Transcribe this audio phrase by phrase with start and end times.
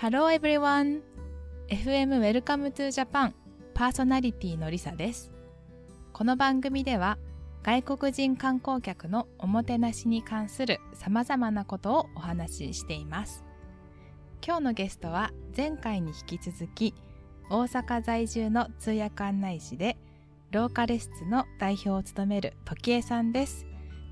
[0.00, 1.02] Hello everyone!
[1.68, 3.32] FM Welcome to Japan
[3.74, 5.32] パーソナリティのりさです。
[6.12, 7.18] この番組では
[7.64, 13.44] 外国人観光客のおもてなしに関する様々なことをお話ししています。
[14.46, 16.94] 今日のゲストは前回に引き続き
[17.50, 19.96] 大阪在住の通訳案内士で
[20.52, 23.66] ローカル室の代表を務める時江さんです。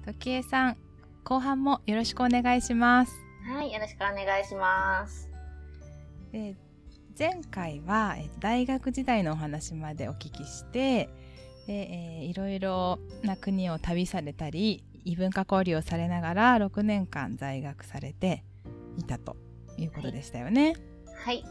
[0.05, 0.77] 時江さん、
[1.23, 3.15] 後半もよろしくお願いします。
[3.49, 5.26] はい、よろしくお願いします。
[6.33, 6.57] で
[7.19, 11.09] 前回はえー大学時代のお話までお聞きして
[11.67, 18.45] で、えーいろいろな国を旅されたり異文化交流をされながら6年間在学されて
[18.97, 19.37] いたと
[19.79, 20.75] いうことでしたよね。
[21.25, 21.45] はい。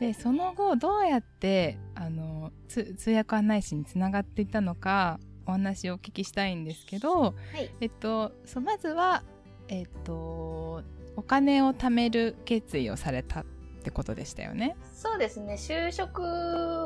[0.00, 7.70] でその後どうやってあのつ通訳案内士につながっていったのかお話をお聞きしたいんですけど、はい。
[7.80, 9.22] えっと、そうまずは、
[9.68, 10.82] えっと、
[11.16, 13.44] お金を貯める決意をされた
[13.86, 14.76] ってことでしたよね。
[14.92, 16.22] そうですね、就職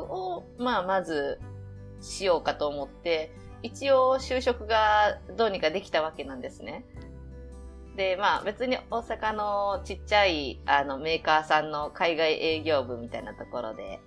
[0.03, 1.39] を、まあ、まず、
[1.99, 3.31] しようかと思って、
[3.63, 6.85] 一応就職がどうにかできたわけなんですね。
[7.95, 13.99] で、まあ別に大阪のちっちゃいあのメーカーさんの海外営業部みたいなところで、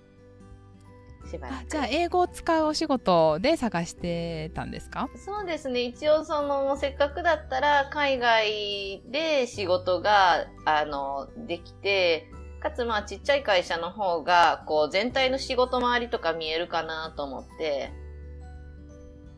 [1.29, 1.59] しばらく。
[1.59, 5.07] あじゃあ英語を使うお仕事で探してたんですか？
[5.15, 5.81] そうですね。
[5.81, 12.29] 一応その、せっかくだったら海外で仕事が、あの、できて、
[12.65, 17.93] かつまあちっちゃい会社の方が、こう全体の仕事回りとか見えるかなと思って、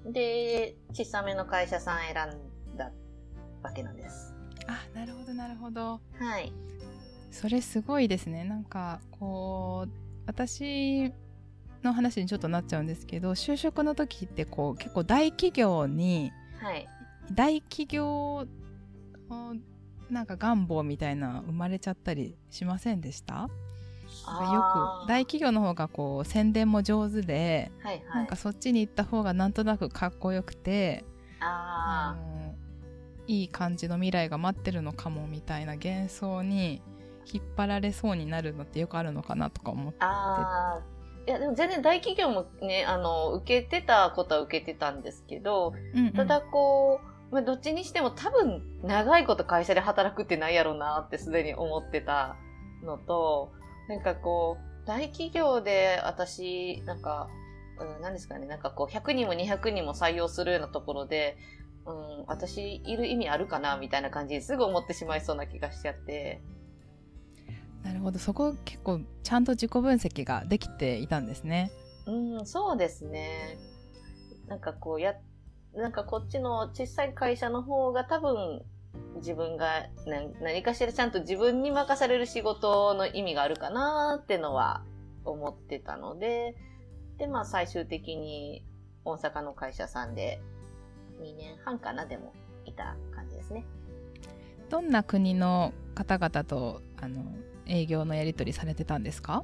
[0.05, 2.89] で、小さめの会社さん選んだ
[3.61, 4.33] わけなんです。
[4.67, 5.99] あなるほどなるほど。
[6.17, 6.53] はい。
[7.29, 8.45] それすごいですね。
[8.45, 9.91] なんかこう
[10.25, 11.11] 私
[11.83, 16.87] の話にちょっとなっちゃうんですけど就職の時ってこう結構大企業にはい。
[17.33, 18.47] 大企業
[19.29, 19.57] の
[20.09, 23.35] なんか願望みたいな生まれちゃったりしませんでした？
[23.43, 23.49] よ
[25.03, 31.03] く大企業の方がこう宣伝も上手で、はいはないんかそっちに行った方がなんとなくかっこよくて
[31.41, 32.15] あ
[33.27, 36.81] いい感じの未来が待ってるのかもみたいな幻想に
[37.31, 39.99] 引っ張られそうになるのってよくあるのかなとか思って。
[39.99, 46.13] いや、でも全然大企業もね、あの、受けてたことは受けてたんですけど、うんうん。
[46.13, 52.37] ただこう、まあ、どっちにしても多分長いこと会社で働くってないやろうなってすでに思ってた
[52.83, 53.51] のと、
[53.89, 57.27] なんかこう、大企業で私、なんか、
[57.79, 61.37] うん、何ですかね、なんかこう、100人も200人も採用するようなところで、
[61.85, 66.41] うん、私いる意味あるかなみたいな感じですぐ思ってしまいそうな気がしちゃって。
[67.83, 71.71] なるほどそこ結構ちゃんと自己分析ができていたんですね
[72.05, 73.57] うん、そうですね。
[74.47, 75.13] なんかこうや、
[75.77, 78.63] なんかこっちの小さい会社の方が多分
[79.17, 84.83] 自分が何何かしらちゃんと自分に任される仕事の意味があるかなってのは
[85.23, 86.55] 思ってたので、
[87.17, 88.63] で、まあ最終的に
[89.05, 90.41] 大阪の会社さんで
[91.21, 92.33] 2年半かなでも
[92.65, 93.65] いた感じですね。
[94.69, 97.23] どんな国の方々とあの
[97.67, 99.43] 営業のやり取りされてたんですか？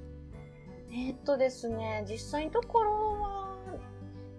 [0.91, 3.42] えーっとですね、実際のところは、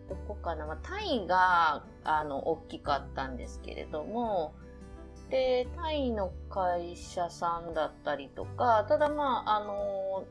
[0.09, 4.55] どこかな、まあ、タイが、あの、大きかったんですけれども、
[5.31, 10.25] で、タイの会社さんだったりとか、ただまあ、あの、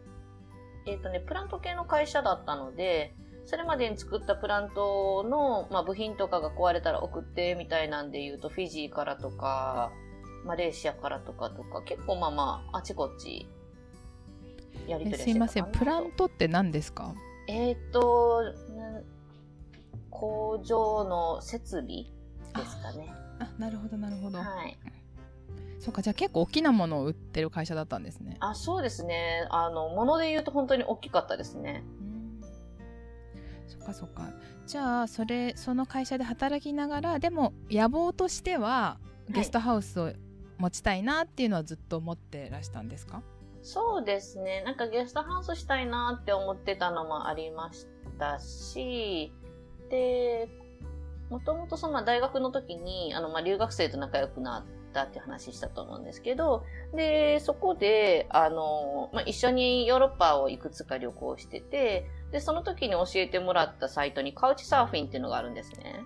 [0.85, 9.91] えーっとね、プラント系の会社だったので、それまでに作ったプラントの、まあ、部品とかが壊れたら送ってみたいなんで言うと、フィジーからとか、
[10.45, 13.49] マレーシアからとかとか、結構まあまあ、あちこち、
[14.87, 15.71] やり取りはしてえすいません。
[15.71, 17.13] プラントって何ですか？
[17.47, 18.53] えっ、と、ん
[20.23, 22.07] 工場の設備で
[22.65, 23.13] すかね。
[23.39, 24.77] あなるほどなるほど、はい。
[25.79, 29.45] そっかじゃあ結構大きなものを売ってる会社だったんですねあ、そうですね。
[29.49, 31.83] あの、もので言うと本当に大きかったですね。
[31.99, 32.41] うん
[33.67, 34.29] そっかそっか
[34.65, 38.97] じゃあそれその会社で働きながらでも野望としては
[39.29, 40.13] ゲストハウスを
[40.57, 43.23] 持ちたいなっていうのはずっと思ってらしたんですか、
[43.61, 44.61] そうですね。
[44.63, 47.87] なんかゲストハウスしたいなって思ってたのもありまし
[48.19, 49.33] たし、
[49.93, 50.49] で、
[51.29, 66.01] もともとそのまあ大学の時に、あの、まあ、留学生と仲良くなったって話したと思うんですけど、で、そこで、あの、まあ、一緒にヨーロッパをいくつか旅行してて、で、その時に教えてもらったサイトにカウチサーフィンっていうのがあるんですね。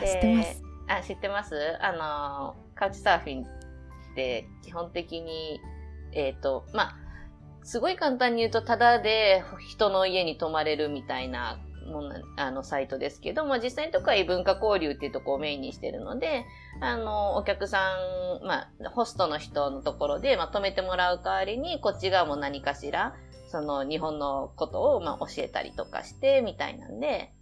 [0.00, 1.54] 知ってますあ、知ってます？
[1.80, 3.46] あの、カウチサーフィンっ
[4.14, 5.60] て基本的に、
[6.12, 6.96] えっ、と、まあ、
[7.64, 16.44] すごい簡単に言うと、ただで人の家に泊まれるみたいなものあのサイトですけど、まあ、実際のところは異文化交流っていうところをメインにしてるので、
[16.80, 17.96] あの、お客さ
[18.42, 23.14] ん、まあ、ホストの人のところで、まあ、止めてもらう代わりに、こっち側も何かしら、
[23.48, 27.32] その日本のことを、まあ、教えたりとかして、みたいなんで、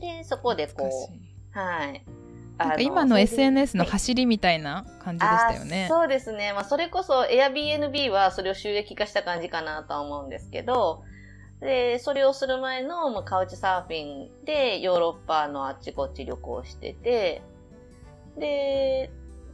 [0.00, 0.88] で、そこでこ
[1.54, 2.04] う、はい。
[2.58, 5.86] なんか今の SNS の走りみたいな感じでしたよね。
[5.88, 6.52] そうですね。
[6.52, 11.02] まあ、それこそ Airbnb はそれを収益化した感じかなとは思うんですけど、
[11.62, 17.42] で、それをする前の、まあ、カウチサーフィンでヨーロッパのあっちこっち旅行してて、
[18.36, 19.10] で、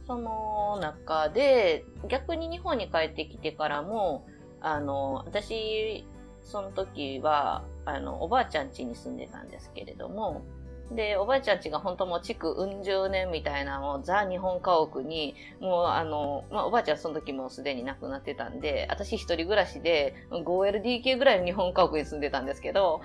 [0.07, 4.25] その中で、逆に日本に帰ってきてからも、
[4.59, 6.03] あの、私、
[6.41, 10.41] その時は、あの、おばあちゃん家に住んでたんですけれども、
[10.91, 23.01] で、おばあちゃんちが本当もう築うん十年みたいなもうザ日本家屋に、もうあの、まあ、おばあちゃんその時もすでに亡くなってたんで、私一人暮らしで 5LDK ぐらいの日本家屋に住んでたんですけど、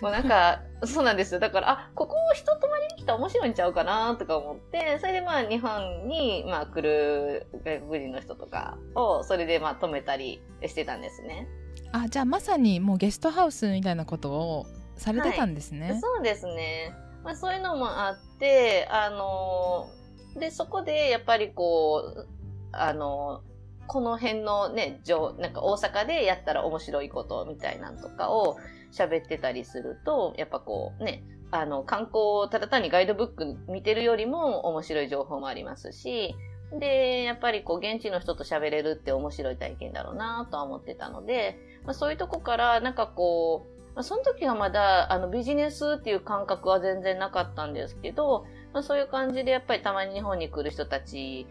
[0.00, 1.40] もうなんか、そうなんですよ。
[1.40, 11.46] だから、あ、ここ人泊まりに来たら面白いんちゃうかなとか思って、それでまあ日本に、まあ来る外国人の人とかを、それでまあ泊めたりしてたんですね。
[11.92, 15.90] あ、じゃあまさにもうゲストハウスみたいなことをされてたんですね。
[15.90, 16.94] はい、そうですね。
[17.22, 22.28] まあ、そういうのもあって、あのー、で、そこでやっぱりこう、
[22.72, 25.00] あのー、この辺のね、
[25.38, 28.56] なんか大阪でやったら面白いことみたいなんとかを
[28.92, 36.34] 喋ってたりすると、やっぱこうね、あの、観光をただ単にガイドブック見てるよりも面白い情報もありますし、
[36.78, 51.46] で、やっぱりこう現地の人と喋れるって面白い体験だろうなとは思ってたので、まあ、そういうとこからなんかこう、まあ、その時はまだあのビジネスっていう感覚は全然なかったんですけど、まあ、そういう感じでやっぱりたまに日本に来る人たち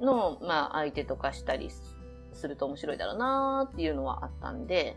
[0.00, 1.70] の、まあ、相手とかしたり
[2.32, 4.96] すると面白いだろうなっていうのはあったんで。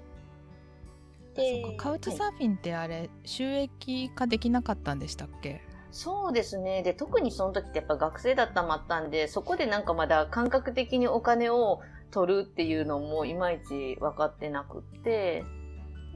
[1.36, 5.62] でカウチサーフィンってあれ、はい、収益化できなかったんでしたっけ？
[5.92, 6.84] そうですね。
[6.84, 11.82] で、特にその時ってやっぱ学生だったもあったんで、そこでなんかまだ感覚的にお金を
[12.12, 15.46] 取るっていうのもいまいち分かってなくって、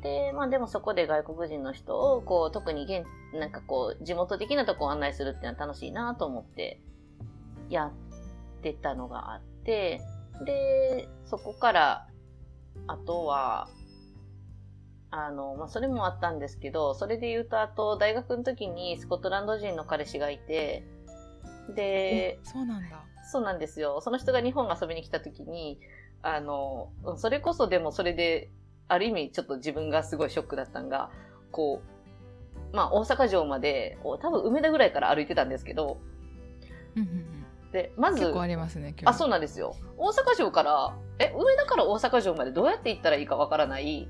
[0.03, 6.81] で、まあでもそこで外国人の人を、こう、特に現、なんかこう、地元的なとこを案内するっていうのは楽しいなと思って
[7.69, 7.91] やっ
[8.61, 10.01] てたのがあって、
[10.45, 12.07] で、そこから、
[12.87, 13.69] あとは、
[15.09, 20.83] あの、まあ、それもあったんですけど、それで言うと、あと、大学の時にスコットランド人の彼氏がいて、
[21.73, 23.03] で、そうなんだ。
[23.31, 24.01] そうなんですよ。
[24.01, 25.79] その人が日本遊びに来た時に、
[26.23, 28.49] あの、それこそでもそれで
[28.87, 31.09] ある意味ちょっと自分がすごいショックだったんが、
[31.51, 31.81] こ
[32.71, 35.97] う、まあ大阪城まで、多分梅田ぐらいから歩いてたんですけど、
[37.71, 39.75] で、まず、結構ありますね、あ、そうなんですよ。
[39.97, 44.07] 大阪城から、え、梅田から大阪城までどうやって行ったらいいかわからない、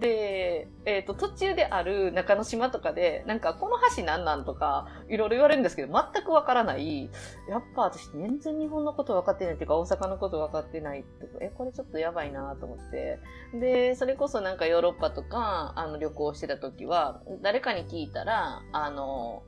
[0.00, 7.10] で、えっ、ー、と、途中である中之島とかで、なんか、この橋なんなんとか、いろいろ言われるんですけど、全くわからない。
[7.48, 13.20] やっぱ私、全然日本のこと分かってないっていうか、大阪のこと分かってないってえ、これちょっとやばいなと思って。
[13.54, 19.42] で、それこそなんかヨーロッパとか、あの、旅行してた時は、誰かに聞いたら、あの、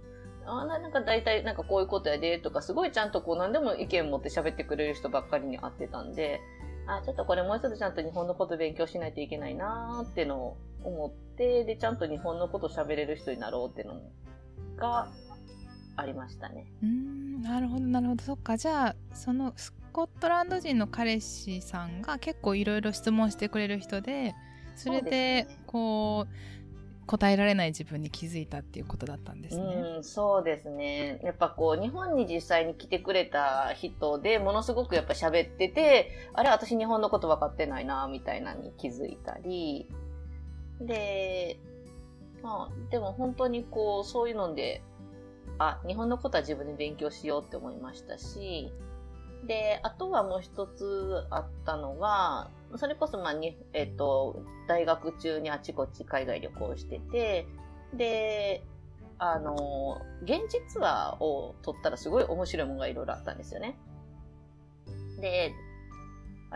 [0.49, 6.41] あなんか大体なんかこういうことやでとか、すごいちゃんとこう何でも意見持って喋ってくれる人ばっかりに会ってたんで、
[6.87, 14.01] あ、ちょっとこれもう一つちゃんと日本のこと勉強しないといけないなーってのを思って、で、ちゃんと日本のこと喋れる人になろうっていうの
[14.77, 15.09] が
[15.97, 16.67] ありましたね。
[16.83, 18.23] うん、なるほど、なるほど。
[18.23, 24.35] そっか、じゃあ、そのスコットランド人の彼氏さんが結構いろいろ質問してくれる人で、
[24.77, 26.33] それで、こう、
[27.07, 29.65] 答えられない自分に気づいたっていうことだったんですね。
[29.97, 31.21] うん、そうですね。
[31.23, 39.89] やっぱこう、日本に実際に来てくれた人でものすごくやっぱ喋ってて、あれ私日本のこと分かってないな、みたいなに気づいたり、
[40.81, 41.59] で、
[42.43, 44.83] まあ、でも本当にこう、そういうので、
[45.59, 48.73] あ、日本のことは自分で勉強しようって思いましたし、
[49.47, 57.47] で、あとはもう一つあったのが、それこそ、まあに、えっ、と、大学中にあちこち海外旅行してて、
[57.95, 58.65] で、
[59.19, 63.79] あの、現地ツアーを取ったらすごい面白いものがいろいろあったんですよね。
[65.21, 65.55] で、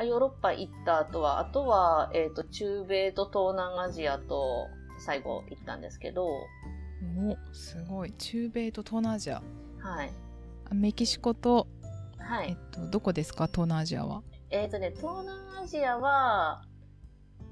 [0.04, 4.68] ヨーロッパ行った後は、あとは、えっ、ー、と、中米と東南アジアと
[4.98, 6.26] 最後行ったんですけど。
[6.26, 6.46] お、
[7.52, 8.12] すごい。
[8.12, 9.42] 中米と東南アジア。
[9.80, 10.12] はい。
[10.72, 11.66] メキシコと、
[12.30, 12.50] はい。
[12.50, 13.46] えっと、どこですか？
[13.48, 14.22] 東南アジアは。
[14.50, 16.62] えっ、ー、とね、東南アジアは、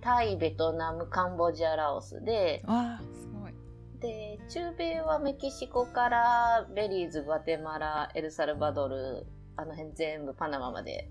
[0.00, 3.52] タイ、ベトナム、カンボジア、ラオスで、あすごい。
[4.00, 11.10] で、中米はメキシコからベリーズ、グアテマラ、エルサルバドル、あの辺全部パナマまで。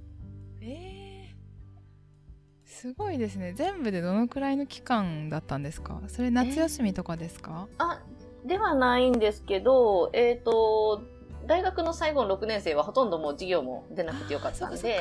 [0.61, 6.01] えー、すごいですね全部でどのくらいの期間だったんですか？
[6.07, 8.01] それ夏休みとかですか、あ、
[8.45, 11.01] ではないんですけど、えっ、と、
[11.47, 14.99] 大学の最後の6年生はほとんどもう授業も出なくてよかったんで、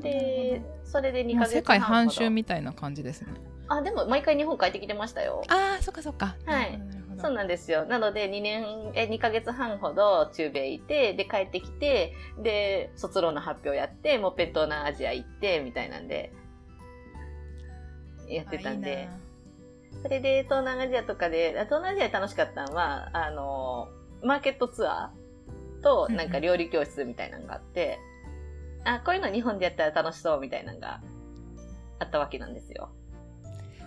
[0.00, 3.28] で、それで2ヶ月世界半周みたいな感じですね。
[3.68, 5.42] あ、でも毎回日本帰ってきてましたよ。
[5.48, 6.36] ああそっかそっか。
[6.46, 6.80] はい。
[7.18, 7.84] そうなんですよ。
[7.84, 16.32] なので、2年、え、2ヶ月半ほど中米いて、で、帰ってきて、で、卒論の発表やって、もうペット南アジア行って、みたいなんで、
[18.28, 19.08] やってたんで。
[20.02, 23.88] それで、東南アジアとかで、あ東南アジアで楽しかったのは、あの、
[24.22, 27.98] マーケットツアーと、なんか料理教室みたいなのがあって、
[28.84, 31.00] あ、こういうの日本でやったら楽しそうみたいなのが
[31.98, 32.90] あったわけなんですよ。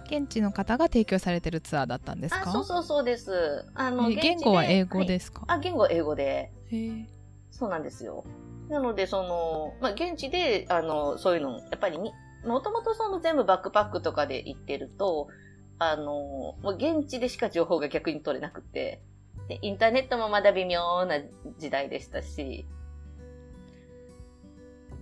[0.07, 2.49] 現地の方が提供されてるツアーだったんですか？
[2.49, 3.65] あ、そうそうそうです。
[3.73, 6.51] あの、言語は英語ですか、はいあ、言語は英語で。
[6.71, 7.09] へえ
[7.51, 8.23] そうなんですよ。
[8.69, 12.11] なので、その、まあ、現地で、あの、そういうの、やっぱりに、
[12.45, 15.29] もともとその全部バックパックとかで行ってると、
[15.79, 19.01] あの、もう現地でしか情報が逆に取れなくて、
[19.47, 21.19] で、インターネットもまだ微妙な
[21.57, 22.65] 時代でしたし、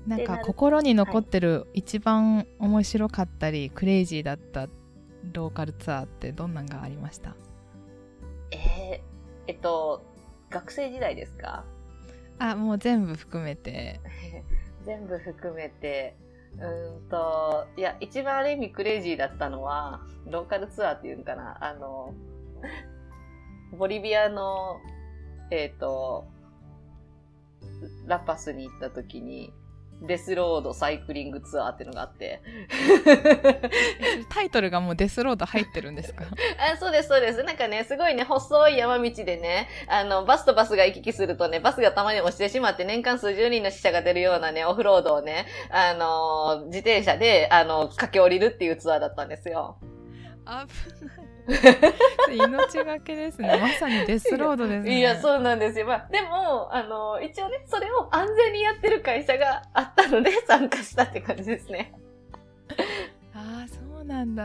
[0.05, 4.67] なんか心に残ってる一番面白かったり、クレイジーだった
[5.31, 7.35] ローカルツアーってどんなんがありました？
[8.51, 9.01] えー、
[9.47, 10.03] えっと、
[10.49, 11.63] 学生時代ですか？
[12.39, 14.01] あもう全部含めて。
[14.85, 16.17] 全部含めて、
[16.57, 22.13] うーんと、いや、一番ある意味クレイジーだったのは、ローカルツアーっていうのかな、あの、
[23.73, 24.79] ボリビアの、
[25.51, 26.25] えっ、と、
[28.05, 29.53] ラパスに行った時に、
[30.01, 32.41] デスロードサイクリングツアーっていうのがあって。
[34.29, 36.25] タイトルがもうデスロード入ってるんですか？
[36.73, 37.43] あそうです、そうです。
[37.43, 49.77] なんかね、すごいね、細い山道でね、あの、バスとバスが行き来するとね、バスがたまに落ちてしまって、年間数十人の死者が出るようなね、オフロードをね、あの、自転車で、あの、駆け下りるっていうツアーだったんですよ。
[50.45, 51.32] 危ない
[52.31, 55.85] 命がけですねまさにデスロードですねいや、そうなんですよ。
[55.85, 61.93] まあ、でも、あの、一応ね、それを安全にやってる会社があったので、参加したって感じですね。
[63.35, 64.43] ああそうなんだ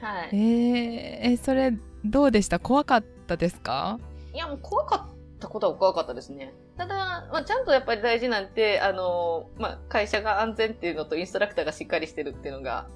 [0.00, 0.36] はい。
[0.36, 1.72] えー、えそれ
[2.04, 2.58] どうでした？
[2.58, 3.98] 怖かったですか？
[4.34, 6.52] いや、もう怖かったことは怖かったですね。
[6.76, 6.94] ただ、
[7.32, 12.86] まあ、ちゃんとやっぱり大事なんて、あの、まあ、会社が安全っていうのとインストラクターがしっかりしてるっていうのが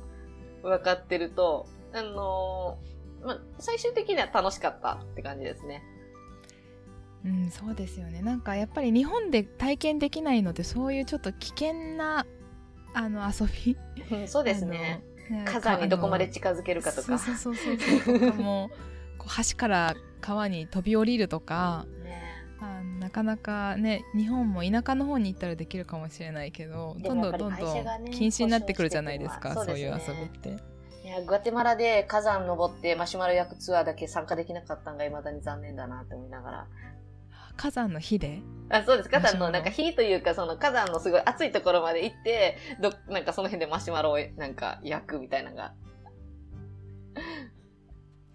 [0.62, 2.78] 分かってると、あの、
[3.24, 5.82] まあ、最終的には楽しかったって感じですね。
[7.24, 12.26] うんそうですよねなんかやっぱり日本で体験できないのでそういうちょっと危険な
[12.94, 13.76] あの遊び
[14.10, 15.04] うんそうですね。
[15.46, 17.12] 火山にどこまであ近づけるかとか。
[17.12, 18.70] のそうそうそうそうとかも
[19.18, 22.22] こう橋から川に飛び降りるとかね
[22.60, 30.71] あなかなかね日本も田舎の方に行ったらできるかもしれないけどどんどんどんどん禁止になってくるじゃないですか保証してそういう遊びって。
[31.12, 36.66] いや、グアテマラで火山登ってマシュマロ焼くツアーだけ参加できなかったのが未だに残念だなって思いながら。
[37.54, 38.40] 火山の火で？
[38.70, 39.10] あそうです。
[39.10, 45.74] 火山のなんか火というか、その火山のすごい暑いところまで行って、ど、なんかその辺でマシュマロをなんか焼くみたいなのが。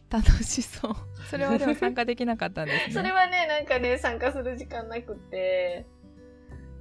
[0.10, 0.96] 楽しそう
[1.30, 5.88] それはでも参加できなかったんですね それはね、なんかね、参加する時間なくて、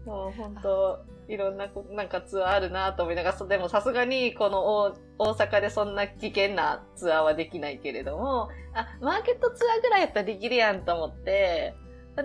[0.05, 11.75] もう本当いろんな、なんかツアーあるなと思いながら、でもさすがにこの大大阪でそんな危険なツアーはできないけれども、あ、マーケットツアーぐらいやったらできるやんと思って、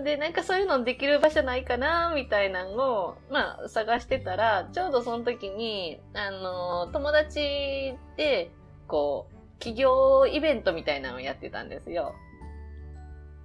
[0.04, 8.50] で、なんかそういうのできる場所ないかなみたいなのを、まあ、探してたら、ちょうどその時に、あの、友達で、
[8.88, 12.14] こう、企業イベントみたいなのをやってたんですよ。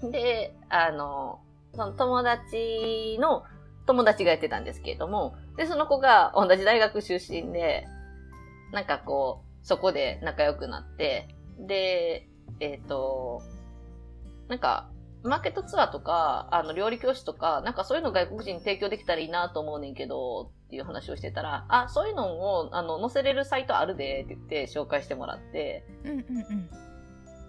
[0.02, 1.40] で、あの、
[1.76, 3.44] その友達の
[3.86, 7.88] 友達がやってたんですけれども、で、その子が同じ大学出身で、
[8.72, 11.28] なんかこう、そこで仲良くなって、
[11.60, 12.28] で、
[12.60, 13.42] えっ、と、
[14.48, 14.90] なんか、
[15.24, 26.20] マーケットツアーとか、あの、料理教室とか、なんかそういうの外国人に提供できたらいいなと思うねんけど、っていう話をしてたら、あ、そういうのを、あの、載せれるサイトあるで、って言って紹介してもらって、うんうん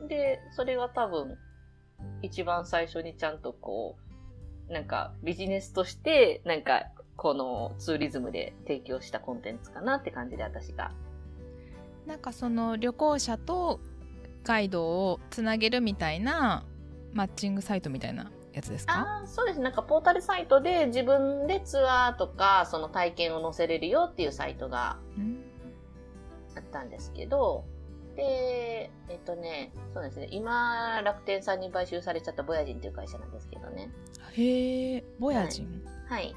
[0.01, 0.09] うん。
[0.09, 1.37] で、それが多分、
[2.23, 3.97] 一番最初にちゃんとこ
[4.69, 6.85] う、なんかビジネスとして、なんか、
[7.19, 10.93] このツーリズムで提供したコンテンツかなって感じで私が。
[12.07, 13.81] なんかその旅行者と
[14.45, 16.65] ガイドをつなげるみたいな
[17.13, 18.95] マッチングサイトみたいなやつですか？
[18.95, 19.61] ああ、そうです。
[19.61, 25.45] なんかポータルサイトで自分でツアーとか、その体験を載せれるよっていうサイトがうん
[26.57, 27.65] あったんですけど、
[28.15, 33.91] で、えっとね、そうですね、今、楽天さんに買収されちゃったボヤジンっていう会社なんですけどね。
[34.33, 36.35] へえボヤジン、はい。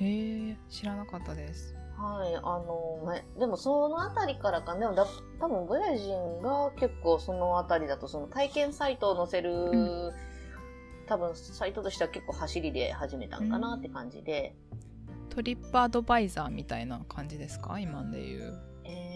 [0.00, 1.74] へえ知らなかったです。
[1.96, 5.06] はい、あの、までもそのあたりからか、でもだ
[5.38, 10.12] 多分ボヤ人が結構そのあたりだと、その体験サイトを載せる、う
[11.06, 14.56] 多分サイトとしては結構走りで始めたんかなって感じで、
[15.30, 17.78] トリップアドバイザーみたいな感じですか？
[17.78, 18.71] 今で言う。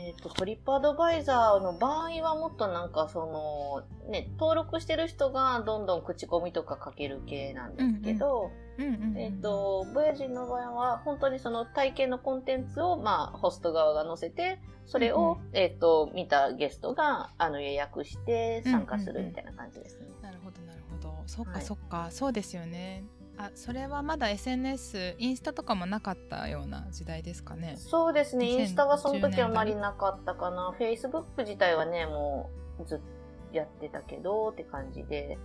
[0.06, 8.92] えっ、と、トリップアドバイザーの場合はもっとなんかその、ね、登録してる人がどんどん口コミとか書ける系なんですけど、うんうん。
[8.92, 20.06] うんえっ、と、ボヤ人の場合は、本当にその体験のコンテンツを、まあ、ホスト側が載せて、それを、えっ、と、見たゲストが、あの、予約して参加するみたいな感じですね。
[20.22, 21.16] なるほどなるほど。
[21.26, 21.62] そっかはい。
[21.62, 23.02] そっか、そうですよね
[23.38, 27.76] あそれはまだ SNS インスタとかもなかったような時代ですかね。
[27.76, 30.72] そうですね、2010インスタはその時はあまりなかったかな。
[30.76, 33.04] フェイスブック自体はね、もうずっと
[33.56, 35.38] やってたけどって感じで、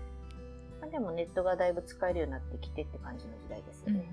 [0.80, 4.08] まあ、でもネットがだいぶ使えるようになってきてって感じの時代ですようんうんね。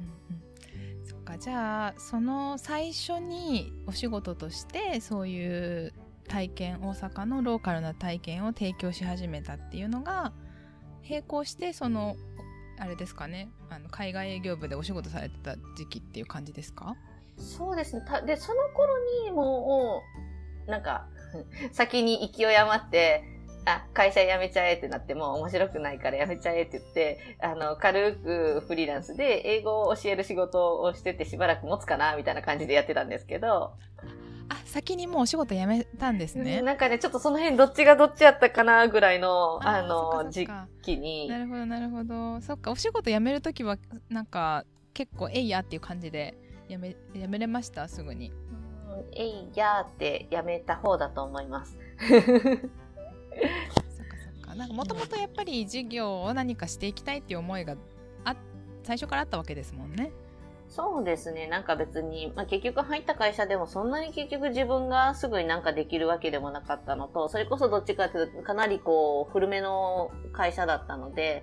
[1.01, 1.07] うん。
[1.07, 1.39] そっか。
[1.39, 5.47] じゃあその最初にお仕事としてそうい
[5.87, 5.93] う
[6.29, 10.33] 体験大阪のローカルな体験を提供し始めたっていうのが
[11.09, 12.17] 並行してその
[12.81, 13.49] あれですかね？
[13.71, 16.97] あの海外営業部でお仕事されてた時期っていう感じですか？
[17.39, 18.03] そうですね。
[18.27, 18.95] で、その頃
[19.25, 20.03] にも
[20.67, 21.07] う、なんか、
[21.73, 23.23] 先に勢い余って、
[23.65, 33.75] あ、会社辞めちゃえってなっても面白くないから辞めちゃえって言って、あの、軽くフリーランスで英語を教える仕事をしててしばらく持つかな、みたいな感じでやってたんですけど、
[34.51, 36.63] あ先にもうお仕事辞めたんですね。
[36.63, 41.29] なんかね、ちょっとその辺どっちがどっちやったかな、ぐらいの、あの、時か期に。
[41.29, 42.41] な、るほどなるほど。
[42.41, 43.77] そっかお仕事辞める時は
[44.09, 44.65] なんか
[44.95, 46.35] 結構えいやっていう感じで
[46.69, 47.87] 辞め辞めれました？
[47.89, 48.31] すぐに。
[48.31, 51.77] うんえいやーって辞めた方だと思います。
[52.09, 52.27] そっか
[54.17, 54.55] そっか。
[54.55, 57.77] なんかもともとやっぱり事業を何かしていきたいっていう思いが
[58.25, 58.35] あ
[58.83, 60.11] 最初からあったわけですもんね
[60.69, 61.47] そうですね。
[61.47, 71.43] なんか別に、まあ、結局入った会社でもそんなに結局自分がすぐになんかできるわけでもなかったのと、それこそどっちかというとかなりこう古めの会社だったので、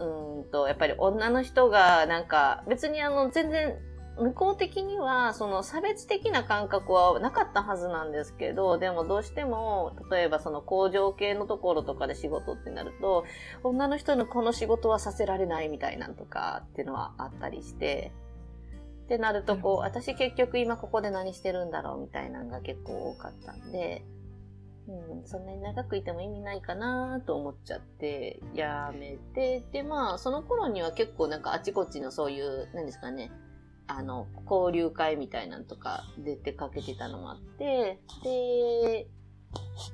[0.00, 3.76] うんと、やっぱり女の人がなんか別にあの全然
[4.18, 13.24] 向こう的にはその差別的な感覚はなかったはずなんですけど、でもどうしても、例えばその工場系のところとかで仕事ってなると、
[13.62, 18.10] 女の人のこの仕事はさせられないみたいなんとかっていうのはあったりして、
[19.08, 24.04] ってなると、こう、私結局今ここで何してるんだろうみたいなのが結構多かったんで、
[24.86, 33.32] うん、そんなに長くいても意味ないかなと思っちゃって、やめて、で、まあ、その頃には結構なんかあちこちのそういう、何ですかね、
[33.86, 39.08] あの、交流会みたいなのとか出てかけてたのもあって、で、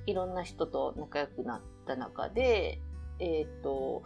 [0.06, 2.80] いろんな人と仲良くなった中で、
[3.20, 4.02] えっ、と、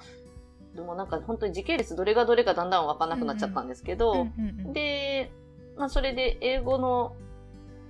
[0.78, 4.28] でもなんか本当に時系列どれがどれかだんだんわかんなくなっちゃったんですけど、
[4.72, 5.32] で、
[5.76, 7.16] まあそれで英語の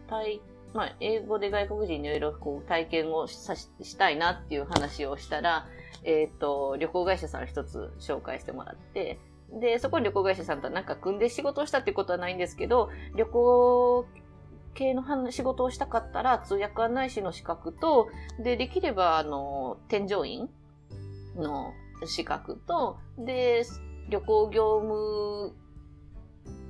[0.09, 0.41] 体、
[0.73, 5.67] まあ英語で外国人にいろいろこう体験をさししたいなっていう話をしたら、
[6.03, 9.19] えっ、と、旅行会社さん一つ紹介してもらって、
[9.53, 14.07] で、そこに旅行会社さんとなんか組んで仕事をしたってことはないんですけど、旅行
[14.73, 18.09] 系の話仕事をしたかったら通訳案内士の資格と、
[18.43, 20.49] で、できれば、あの、添乗員
[21.37, 21.75] の
[22.07, 23.65] 資格と、で、
[24.09, 25.55] 旅行業務、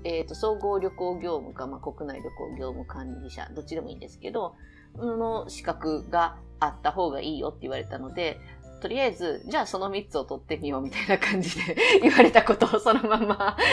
[0.04, 4.54] えっ、と、総合旅行業務か、まあ、国内旅行業務管理者、どっちでもいいんですけど、
[4.96, 8.40] の資格があった方がいいよって言われたので、
[8.80, 13.56] とりあえず、じゃあその3つを取ってみようみたいな感じで 言われたことをそのまま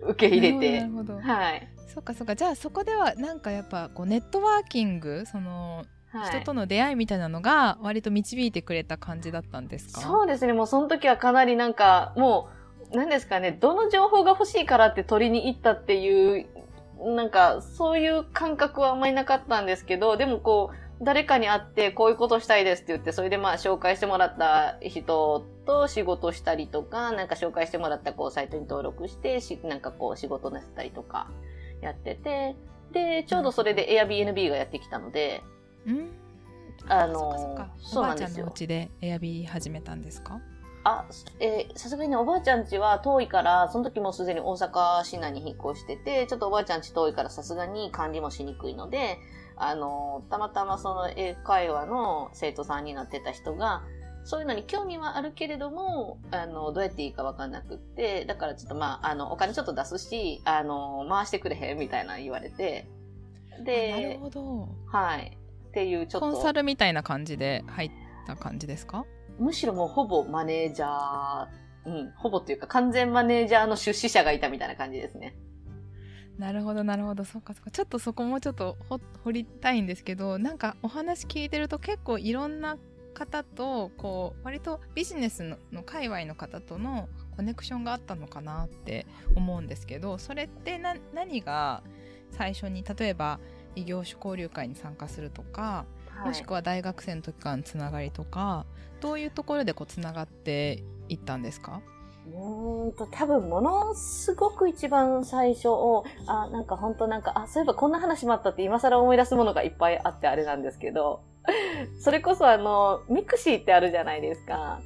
[0.00, 1.68] 受け入れてな、るほどなるほどはい。
[1.92, 10.00] そっかそっかじゃあそこではなんかやっぱこうネットワーキングそのはい、人との出会いみたいなのが割と導いてくれた感じだったんですか？
[10.00, 10.52] そうですね。
[10.52, 12.50] もうその時はかなりなんか、も
[12.92, 16.46] う、何ですかね、どの情報が欲しいからって取りに行ったっていう、
[17.16, 31.28] なんか、そういう感覚はあんまりなかったんですけど、でもこう、誰かに会ってこういうことしたいですって言って、それでまあ紹介してもらった人と仕事したりとか、なんか紹介してもらったこうサイトに登録して、しなんかこう仕事なせたりとか
[31.80, 32.54] やってて、
[32.92, 35.42] で、ちょうどそれで Airbnb がやってきたので、
[35.86, 36.10] うん。
[36.88, 38.00] あのそうなんですよ。
[38.00, 40.40] おばあちゃんのお家でエアビー始めたんですか？
[40.84, 41.04] あ、
[41.38, 49.18] えーさすがにね、おばあちゃん家は遠いから、その時もうすでに大阪市内に引っ越してて、ちょっとおばあちゃん家遠いからさすがに管理もしにくいので、
[49.56, 53.84] あの、たまたまその英会話の生徒さんになってた人が、
[54.24, 62.88] そういうのに興味はあるけれども、あの、どうやっていいかわかんなくって、だからちょっとまあ、あの、お金ちょっと出すし、あの、回してくれへんみたいな言われて、
[63.52, 64.68] あなるで、ほど。
[64.86, 65.38] はい。
[65.72, 66.30] っていうちょっと。
[66.32, 67.90] コンサルみたいな感じで入っ
[68.26, 69.06] た感じですか？
[69.38, 71.46] むしろもうほぼマネージャー、
[71.86, 75.34] うん、ほぼっていうか完全マネージャーの出資者がいたみたいな感じですね。
[76.38, 78.76] なるほどなるほどそうかそうかちょっとそこもちょっと
[79.24, 82.76] 掘りたいんですけどなんかお話聞いてると結構いろんな
[83.14, 89.06] 方とこう割とビジネスのの界隈の方とのコネクションがあったのかなって
[89.36, 90.80] 思うんですけどそれって
[91.14, 91.82] 何が
[92.30, 93.38] 最初に例えば
[93.74, 98.66] 異業種交流会に参加するとか、はい、もしくは大学生の時からのつながりとか
[99.00, 101.80] どういうところでこうつながっていったんですか？
[102.24, 111.22] うんと、多分ものすごく一番最初を、あ、なんか本当なんか、あ、そういえばこんな話もあったって今更思い出すものがいっぱいあってあれなんですけど、
[111.98, 114.80] それこそあの、ミクシーってあるじゃないですか。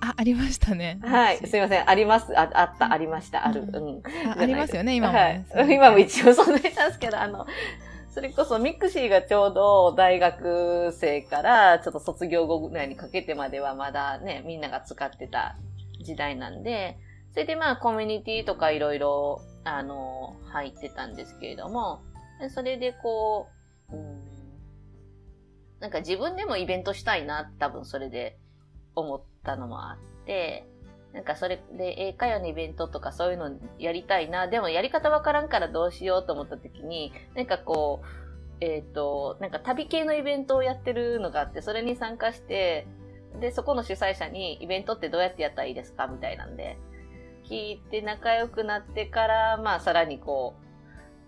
[0.00, 0.98] あ、ありましたね。
[1.02, 1.46] はい。
[1.46, 1.88] すいません。
[1.88, 2.38] あります。
[2.38, 3.46] ああった、ありました。
[3.46, 3.62] ある。
[3.62, 4.02] うん。
[4.30, 5.74] あありますよね、今も、ね、はい。
[5.74, 7.46] 今も一応存在したんですけど、あの、
[8.14, 15.56] それこそミクシーがちょうど大学生からちょっと卒業後ぐらいにかけてまではまだね、みんなが使ってた
[16.00, 16.96] 時代なんで、
[17.32, 22.02] それでまあコミュニティとかいろいろ、あの、入ってたんですけれども、
[22.50, 23.48] それでこ
[23.90, 24.22] う、うん、
[25.80, 28.38] なんか自分でもイベントしたいな、多分それで
[28.94, 30.68] 思ったのもあって、
[31.14, 38.06] なんかそれで英会話のイベントとかそういうのやりたいな、でもやり方わからんからどうしようと思った時に、なんかこう、
[38.60, 42.88] えっ、ー、と、なんか旅系のイベントをやってるのがあって、それに参加して、
[43.40, 46.76] で、そこの主催者にイベントってどうやってやったらいいですかみたいなんで、
[47.44, 50.54] 聞いて仲良くなってから、まあさらにこ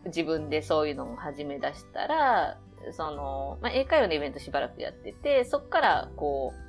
[0.04, 2.58] う、自分でそういうのを始め出したら、
[2.90, 6.65] その、まあ英会話のイベントしばらくやってて、そっからこう、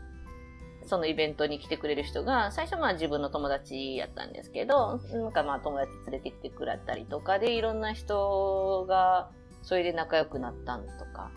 [0.88, 9.30] そのイベントに来てくれる人が、最初まあ自分の友達やったんですけど、なんかまあ友達連れてきてくれたりとかで、いろんな人が、
[9.64, 11.32] それで仲良くなったんとか、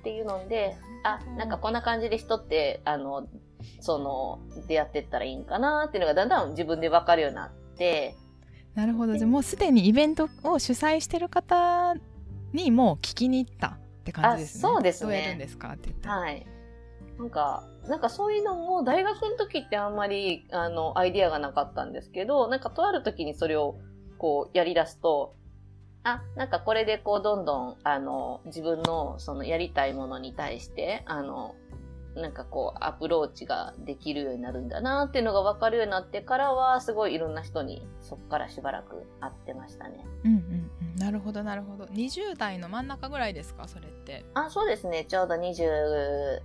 [0.00, 3.28] っていうので、あ、なんかこんな感じで人って、あの、
[3.80, 8.14] その、出会ってったらいいんかなっていうのがだんだん自分でわかるようになって。
[8.74, 9.16] なるほど。
[9.16, 11.94] じゃあもうすでにイベントを主催してる方
[12.52, 14.60] にもう聞きに行ったって感じですね。
[14.60, 15.12] そうですね。
[15.12, 16.08] どうやるんですかって言って。
[16.08, 16.46] はい。
[17.18, 23.76] なんか、なんかそういうのも大学の時ってあんまり、あの、アイディアがなかったんですけど、なんかとある時にそれを
[24.18, 25.34] こうやり出すと、
[26.02, 31.54] あ、なんかこれでこうどんどん、あの、自分のそのやりたいものに対して、あの、
[32.14, 40.04] なんかこうアプローチができるようになるんだなっていうのが分かるようになってからは、すごいいろんな人にそこからしばらく会ってましたね。
[40.24, 40.96] うんうんうん。
[40.96, 41.84] なるほどなるほど。
[41.86, 44.24] 20代の真ん中ぐらいですかそれって。
[44.34, 45.04] あ、そうですね。
[45.04, 46.40] ちょうど20、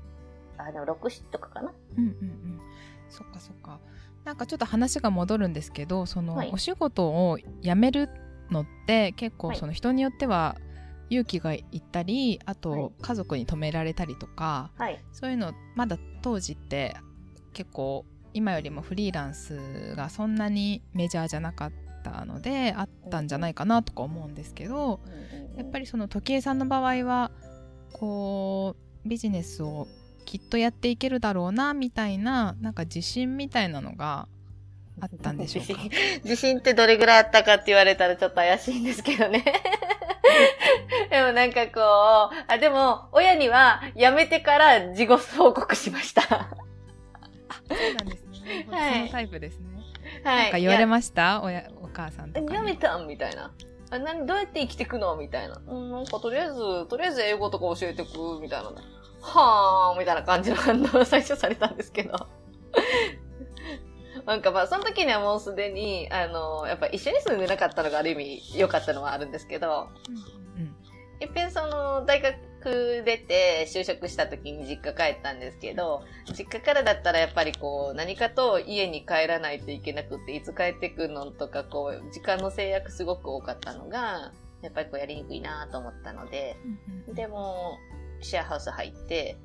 [0.67, 1.73] あ、でも6、7とかかな。
[1.97, 2.61] うんうんうん。
[3.09, 3.79] そっかそっか。
[4.23, 8.09] なんかちょっと話が戻るんですけど、その、お仕事を辞める
[8.51, 10.57] のって結構その人によっては
[11.09, 16.95] 勇気がいったりあと家族に止められたりとか、はい、そういうのまだ当時って
[17.53, 21.71] 結構今よりもフリーランスがそんなにメジャーじゃなかっ
[22.03, 25.01] たのであったんじゃないかなとか思うんですけど、
[25.57, 27.31] やっぱりその時計さんの場合は
[27.91, 29.89] こうビジネスを
[30.25, 34.27] きっとやっていけるだろうなみたいななんか自信みたいなのが
[34.99, 35.81] あったんでしょうか？
[36.23, 39.43] 自信ってどれぐらいあったかって言われたらちょっと怪しいんですけどね。
[41.09, 41.79] でもなんかこ
[42.31, 46.21] う、あ、でも、親には辞めてから事後報告しました。
[46.21, 46.49] あ、
[47.67, 48.65] そうなんですね。
[48.69, 49.65] はい、そのタイプですね。
[50.23, 50.43] はい。
[50.43, 51.41] なんか言われました？
[51.43, 52.55] 親、お母さんとか。
[52.55, 52.97] 辞めた？
[52.97, 53.51] んみたいな。
[53.89, 55.15] あ、などうやって生きていくの？
[55.17, 55.61] みたいな。
[55.67, 56.55] うん、なんかとりあえず、
[56.87, 58.39] とりあえず英語とか教えてく？
[58.41, 58.71] みたいな。
[59.21, 62.27] はーみたいな感じの反応を最初されたんですけど。
[64.25, 69.87] なんかまあ、その時にはもうすでに、あの、やっぱ一緒に住んでなかったのがある意味良かったのはあるんですけど、
[70.57, 70.75] うん、
[71.19, 76.03] いっぺんその、大学出て就職した時に実家帰ったんですけど、
[76.37, 84.31] 実家からだったらやっぱりこう、何かと家に帰らないといけなくて、いつ帰ってくるのとか、こう、時間の制約すごく多かったのが、
[84.61, 86.55] やっぱりこうやりにくいなと思ったので、
[87.13, 87.77] でも、
[88.21, 89.37] シェアハウス入って、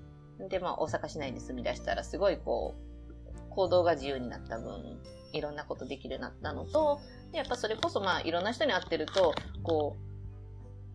[0.48, 5.00] で、まあ、大阪市内に住み出したら、すごいこう、行動が自由になった分、
[5.32, 7.00] いろんなことできるようになったのと、
[7.32, 9.96] やっぱそれこそまあいろんな人に会ってると、こ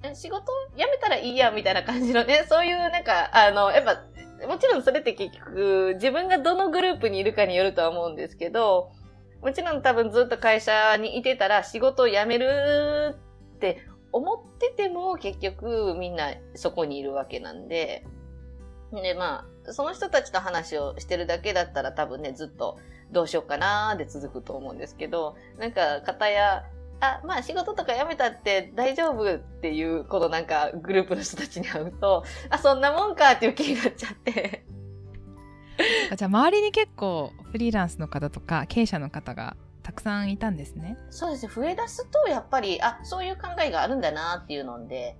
[0.03, 4.03] う、仕事辞めたらいいや、みたいな感じのね、そういうなんか、あの、やっぱ、
[4.47, 8.91] もちろんそれって結局、自分がどのグループにいるかによるとは思うんですけど、
[9.41, 13.15] もちろん多分ずっと会社にいてたら仕事を辞める
[13.55, 18.05] って思ってても結局みんなそこにいるわけなんで、
[18.91, 22.77] で、まあ、その人たちと話をしてるだけだったら多分ね、ずっと
[23.11, 26.65] どうしようかなーで続くと思うんですけど、なんか、方や、
[26.99, 34.65] あ、まあ仕事とか辞めたって大丈夫っていう、このなんかグループの人たちに会うと、あ、そんなもんかっていう気になっちゃって。
[36.15, 39.55] じゃあ周りに結構フリーランスの方とか経営者の方が
[39.91, 40.97] たたくさんいたんですね。
[41.09, 41.51] そうですね。
[41.53, 45.17] 増え出すと、やっぱり、あ、そういう考えがあるんだなっていうので、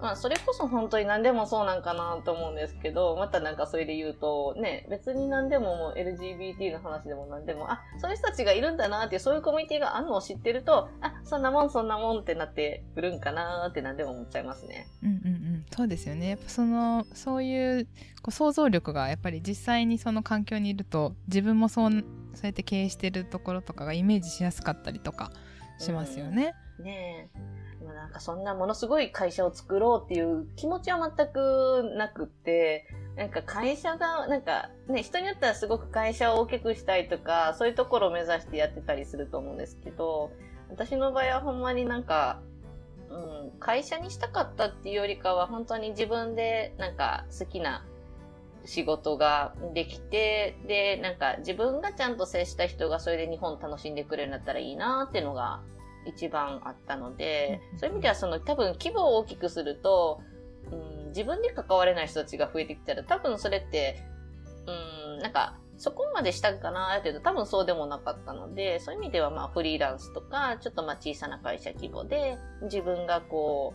[0.00, 14.86] まあ、それこそ本当に何でもそうなんかなと思うんですけど、またなんかそれで言うと、ね、別に何でももう LGBT の話でも何でも、あ、そういう人たちがいるんだなっていう、そういうコミュニティがあるのを知ってると、あ、そんなもんそんなもんってなってくるんかなって何でも思っちゃいますね。
[15.02, 15.64] うんうんうん。
[15.74, 16.30] そうですよね。
[16.30, 17.86] やっぱその、そういう、
[18.20, 25.32] こう想像力がやっぱり実際にその環境にいると、自分もそう、そうやって経営してるところとかがイメージしやすかったりとか
[25.78, 26.54] しますよね。
[26.78, 27.64] ねえ。
[27.92, 40.32] なんかそんなものすごい会社を作ろうっていう気持ちは全くなくって、なんか会社が、なんかね、人によってはすごく会社を大きくしたいとか、そういうところを目指してやってたりすると思うんですけど、
[40.70, 42.40] 私の場合はほんまになんか、
[43.10, 43.16] う
[43.56, 47.84] ん、会社にしたかったっていうよりかは、本当に自分でなんか好きな
[48.64, 55.62] 仕事ができて、で、なんか自分がちゃんと接した人がそれで日本楽しんでくれるんだったらいいなっていうのが
[56.06, 60.20] 一番あったので、そういう意味ではその多分規模を大きくすると、
[60.70, 64.02] うん、自分で関われない人たちが増えてきたら多分それって、
[64.66, 73.74] うん、なんかそこまでしたんかなっていうと多分そうでもなかったので、そういう意味ではまあフリーランスとか、ちょっとまあ小さな会社規模で自分がこ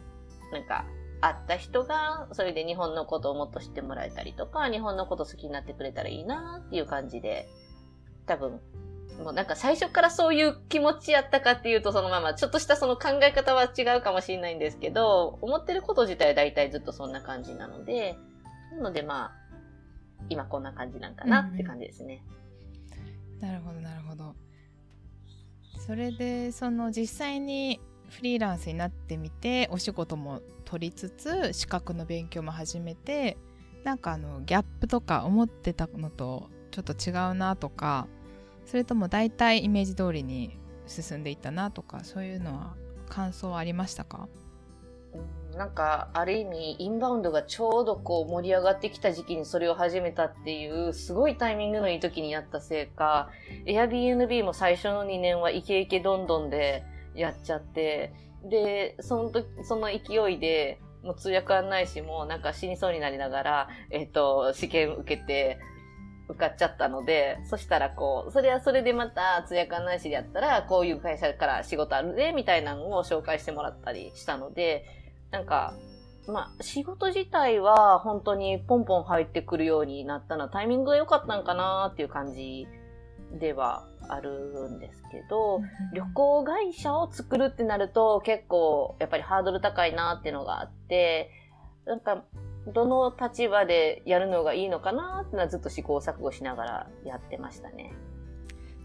[0.52, 0.86] う、なんか
[1.22, 7.50] 会った人がそれで日本のことをもっと知ってもらえたりとか、日本のこと好きになってくれたらいいなっていう感じで、
[8.26, 8.60] 多分
[9.24, 18.16] もうなんか最初からそういう気持ちやったかっていうと、そのままちょっとしたその考え方は違うかもしれないんですけど、思ってること自体は大体ずっとそんな感じなので、
[18.72, 19.32] なのでまあ、
[20.30, 22.24] 今こんな感じなんかなって感じですね。
[23.42, 24.36] なるほどなるほど
[25.80, 27.80] それでその実際に
[28.10, 33.38] フリーランスになってみてお仕事も取りつつ資格の勉強も始めて
[33.84, 38.08] なんかあのギャップとか思ってたのとちょっと違うなとか
[38.66, 42.76] それとも大体イメージ通りに進んでいったなとかそういうのは
[43.10, 44.28] 感想はありましたか？
[45.56, 53.30] なんか、ある意味、インバウンドがちょうどこう盛り上がってきた時期にそれを始めたっていう、すごいタイミングのいい時にやったせいか、
[53.66, 56.84] Airbnb も最初の2年はイケイケどんどんで
[57.16, 65.60] やっちゃって、で、その時、その勢いで、もう通訳案内士もなんか死にそうになりながら、えっ、と、試験受けて、
[66.30, 74.86] 受かっちゃったので、そしたらこう、それはそれでまた通訳案内士でやったら、こういう会社から仕事あるで、みたいなのを紹介してもらったりしたので、
[75.32, 75.74] なんか、
[76.28, 82.68] まあ、仕事自体は本当にポンポン入ってくるようになったのはタイミングが良かったんかなっていう感じ
[83.38, 85.62] ではあるんですけど、
[85.94, 91.32] 旅行会社を作るってなると結構やっぱりハードル高いなっていうのがあって、
[91.86, 92.24] なんか、
[92.68, 97.94] どの立場でやるのがいいのかなってのはずっと試行錯誤しながらやってましたね。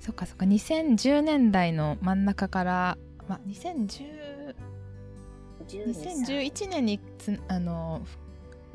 [0.00, 0.46] そっかそっか。
[0.46, 4.54] 2010年代の真ん中から、まあ、2010
[5.66, 8.02] 2011年につあの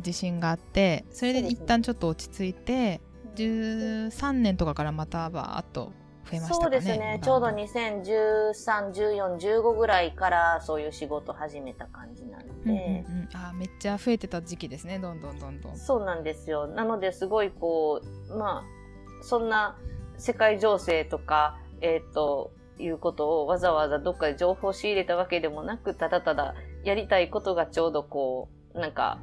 [0.01, 3.01] 地震があってそれで一旦ちょっと落ち着いて、
[3.43, 5.91] 13年とかからまたバーっと
[6.29, 7.19] 増えましたかねそうですね。
[7.23, 12.53] ちょうど2013、14、15ぐらいからそういう仕事始めた感じなんで。
[12.65, 16.67] うんうんうん、あーめっちゃ増えてた時期ですねどんどんどんどんそうなんですよ。
[16.67, 19.77] なのですごいこう、まあ、そんな
[20.17, 29.19] 世界情勢とか、えっ、と、いうことをわざわざどっかで情報を仕入れたわけでもなく、ただただやりたいことがちょうどこう、なんか、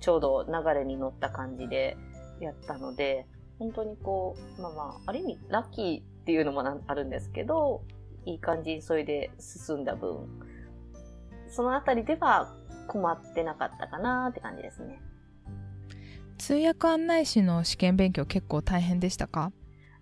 [0.00, 1.96] ちょうど流れに乗った感じで
[2.40, 3.26] やったので、
[3.58, 7.82] 本当にこう、まあまあ、ある意味ラッキーっていうのもなあるんですけど、
[8.24, 10.28] いい感じにそれで進んだ分、
[11.48, 12.54] そのあたりでは
[12.86, 15.00] 困ってなかったかなって感じですね。
[16.38, 19.52] 通訳案内士の試験勉強結構大変でしたか？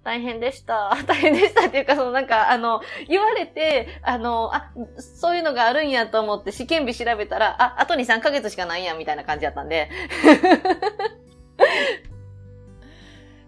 [0.04, 0.96] 大変でした。
[1.06, 9.90] 大変でしたっていうか、そのなんか、あの、言われて、あの、あ、そういうのがあるんやと思って試験日調べたら、あ、あと2、3ヶ月しかないやんみたいな感じだったんで。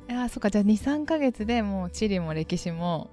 [0.09, 0.51] いやーそっか。
[0.51, 3.11] じゃあ23ヶ月でもう地理も歴史も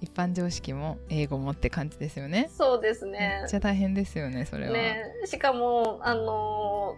[0.00, 2.50] 一般常識も英語もって感じですよね。
[2.52, 3.54] そうですめねっち。
[3.54, 6.96] ゃ大変ですよねそれは、ね、しかも、あの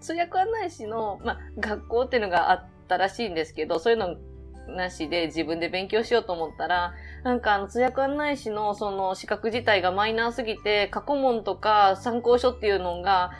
[0.00, 4.16] 通訳案内士の、まあ、学校っていうのがあったらしいんですけど、そういうの
[4.74, 13.32] なしで自分で勉強しようと思ったら、なんかあの通訳案内士のその資格自体がマイナーすぎて、過去問とか参考書っていうのが、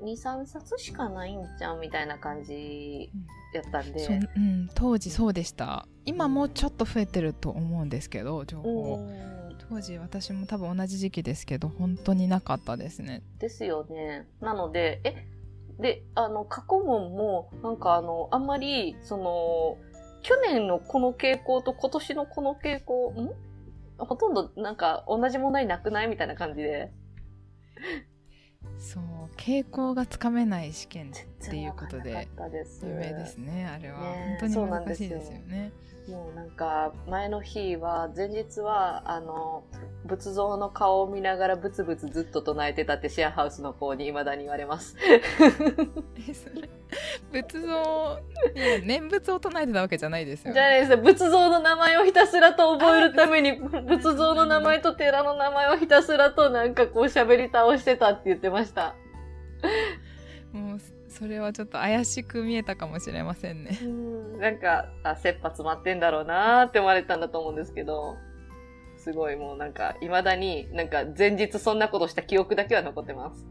[0.00, 3.10] え、2、3冊しかないんじゃんみたいな感じ
[3.52, 3.98] やったんで。
[3.98, 5.86] そうん、当時そうでした。
[6.04, 9.56] 今もうちょっと増えてると思うんですけど情報、うん。
[9.68, 13.22] 当時私も多分同じ時期ですけど本当になかったですね。
[13.38, 14.26] ですよね。
[14.40, 15.26] なので、え、
[15.78, 19.78] で、あの、過去問も、なんかあの、あんまり、その、
[20.22, 23.30] 去年のこの傾向と今年のこの傾向、ん？
[23.98, 26.08] ほとんどなんか同じ問題なくない？
[26.08, 26.92] みたいな感じで。
[28.78, 29.02] そう
[29.36, 32.28] 傾向がつかめない試験っていうことで
[32.82, 35.72] 有名ですねあれは、ね本当に難しいですよね
[36.08, 39.64] もうなんか前の日は前日はあの
[40.06, 44.96] 仏像の顔を見ながらブツブツずっと唱えてたってシェアハウスの子に未だに言われます。
[47.30, 48.18] 仏像
[48.84, 58.96] 念仏を唱えてたわけじゃないですよねじゃないです仏像の名前をひたすらと覚えるために仏像の名前と寺の名前をひたすらとなんかこう喋り倒してたって言ってました。
[60.52, 60.80] もう
[61.20, 63.78] それはちょっと怪しく見えたかもしれませんね。
[63.82, 64.40] うん。
[64.40, 68.16] なんか、あ、切羽詰まってんだろうなーって思われたんだと思うんですけど、
[68.96, 73.46] すごいもうなんか、未だになんか前日そんなことした記憶だけは残ってます。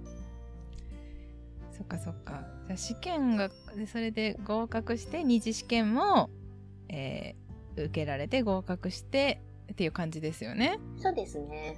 [1.71, 2.43] そっかそっか。
[2.65, 6.29] じゃあ試験がでそれで合格して二次試験も、
[6.89, 7.49] えー
[7.83, 10.79] 受けられて合格してっていう感じですよね。
[10.97, 11.77] そうですね。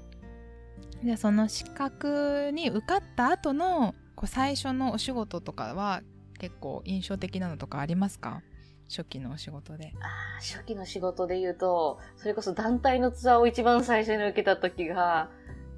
[1.03, 6.03] じゃあその資格に受かった後のこう最初のお仕事とかは
[6.39, 8.43] 結構印象的なのとかありますか？
[8.87, 9.93] 初期のお仕事で。
[9.99, 15.31] あー初期の仕事で言うと、それこそ団体のツアーを一番最初に受けた時が、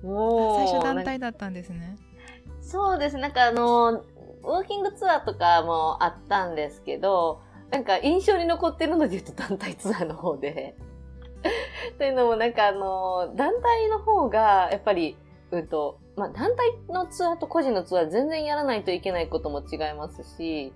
[0.03, 1.95] もう、最初団体だったんですね。
[2.59, 3.17] そうです。
[3.17, 10.75] なんかあの、ウォーキングツアーとかもあったんですけど、なんか印象に残ってるので言うと団体ツアーの方で。
[11.97, 15.17] というのもなんかあの、団体の方が、やっぱり、
[15.51, 20.73] うんと、まあ団体のツアーと個人のツアー全然やらないといけないことも違いますし、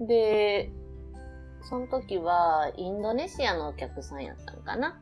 [0.00, 0.70] で、
[1.62, 5.00] その時はインドネシアのお客さんやったのかな。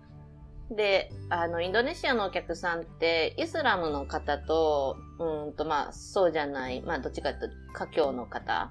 [0.70, 8.70] で、あの、インドネシアのお客さんって、イスラムの方と、うんと、まあ、そうじゃない、まあ、どっちかというと、華僑の方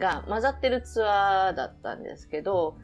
[0.00, 2.76] が混ざってるツアーだったんですけど、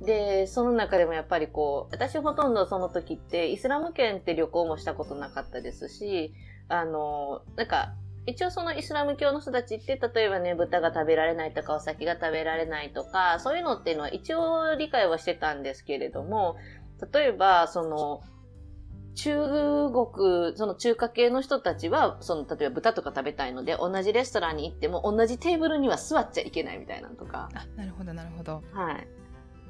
[0.00, 6.32] で、その中でもやっぱりこう、私ほとんどその時って、イスラム圏って旅行もしたことなかったですし、
[6.68, 7.94] あの、なんか、
[8.26, 16.56] 一応そのイスラム教の人たちって、例えばね、豚が食べられないとか、お酒が食べられないとか、そういうのっていうのは一応理解はしてたんですけれども、
[17.12, 18.22] 例えば、その、
[19.14, 27.48] 中国、その中華系の人たちは、その、例えば豚とか食べたいので、同じレストランに行っても、同じテーブルには座っちゃいけないみたいなのとか。
[27.54, 28.62] あ、なるほど、なるほど。
[28.72, 29.08] はい。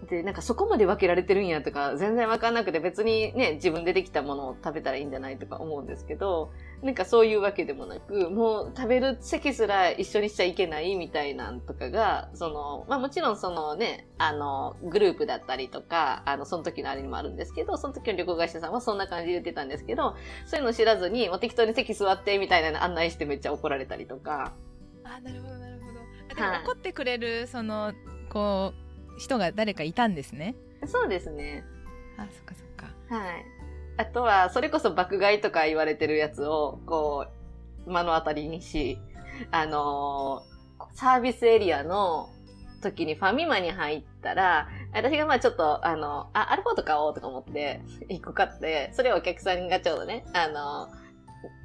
[0.07, 6.51] で、なんかそこまで分けられてるんやとか、全然分かんなくて別にね、自分でできたものを食べたらいいんじゃないとか思うんですけど、
[6.83, 20.15] なんかそういうわけでもなく、もう食べる席すら一緒にしちゃいけないみたいなんとかが、その、まあもちろんそのね、あの、グループだったりとか、あの、その時のあれにもあるんですけど、その時の旅行会社さんはそんな感じで言ってたんですけど、
[20.47, 24.55] そういうのを知らずに、もう適当に席座ってみたいなの案内してめっちゃ怒られたりとか、
[25.03, 25.99] あ、なるほど、なるほど。
[26.65, 27.93] 怒ってくれる、その、
[28.29, 28.88] こう、
[29.19, 30.55] 人が誰かいたんですね。
[30.87, 31.65] そうですね。
[32.17, 32.87] あ、そっかそっか。
[33.15, 33.45] はい。
[33.99, 37.27] あとは、それこそ爆買いとか言われてるやつを、こ
[37.87, 38.99] う、目の当たりにし、
[39.51, 40.59] あのー
[40.95, 42.31] サービスエリアの
[42.83, 50.89] 時にファミマに入ったら、私がまあちょっと、あの、あ、アルフォート買おうとか思って、一個買って、それをお客さんがちょうどね、あの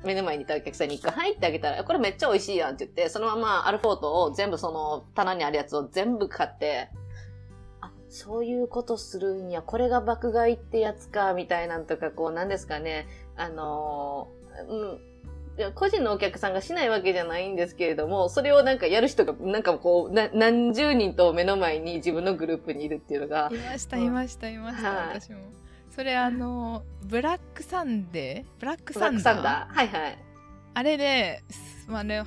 [0.03, 7.02] 目の前にいたお客さんに一個入ってあげたら、これめっちゃ美味しいやんって言って、そのままアルフォートを全部その棚にあるやつを全部買って、あ、
[8.13, 14.71] そういうことするんや、これが爆買いってやつか、みたいなんとか、こう、なんですかね、あのー
[15.57, 15.73] うん。
[15.73, 25.39] 個人のお客さんがしないわけじゃないんですけれども、それをなんかやる人が、なんかこう、な何十人と目の前に自分のグループにいるっていうのがい、ました、うんいました、いました、はい私も。
[25.89, 28.59] それ、あの、ブラックサンデー？
[28.59, 29.23] ブラックサンダー？
[29.23, 29.75] サンダー？
[29.75, 30.19] はいはい。
[30.75, 32.25] あれで、すまあ、あれは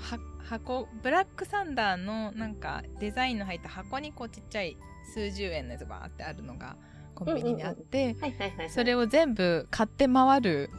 [0.49, 4.77] 箱、ブラックサンダーのなんかデザインの入った箱にこうちっちゃい
[5.13, 6.77] 数十円のやつがあってあるのが
[7.15, 8.17] コンビニにあって。
[8.69, 10.71] それを全部買って回る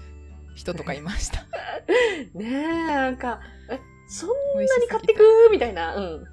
[0.56, 1.42] 人とかいました。
[2.34, 5.96] ねえ、なんか、え、そん美なに買ってくみたいな。
[5.96, 6.26] うん。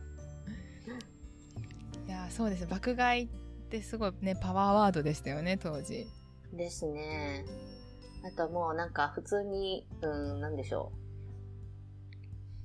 [2.06, 3.28] いやそうです爆買いっ
[3.70, 6.06] てすごいねパワーワードでしたよね当時
[6.52, 7.44] ですね。
[8.24, 10.92] あともうなんか普通に、うん、なんでしょ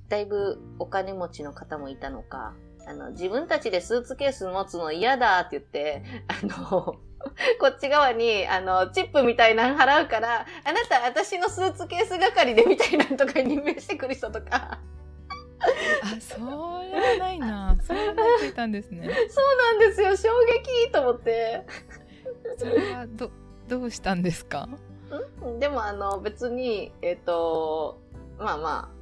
[0.06, 0.10] う。
[0.10, 2.54] だいぶお金持ちの方もいたのか、
[2.90, 6.96] あの、自分たちでスーツケース持つの嫌だって言って、あの、
[7.60, 14.80] こっち側に、あの、チップみたいなの払うから、あなた私のスーツケース係でみたいなのとかに任命してくる人とか、
[16.02, 17.76] あそれはないな。
[17.82, 19.08] それはついたんですね。
[19.28, 21.66] そうなんですよ、衝撃と思って。
[22.56, 23.30] それはど
[23.68, 24.68] どうしたんですか？
[25.44, 25.60] ん？
[25.60, 28.00] でもあの別に、えっ、と、
[28.38, 28.99] まあまあ、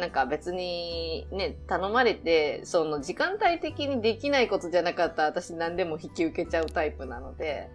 [0.00, 7.68] なんか別にね、頼まれて、その時間帯的にできないことじゃなかったら私何でも引き受けちゃうタイプなので。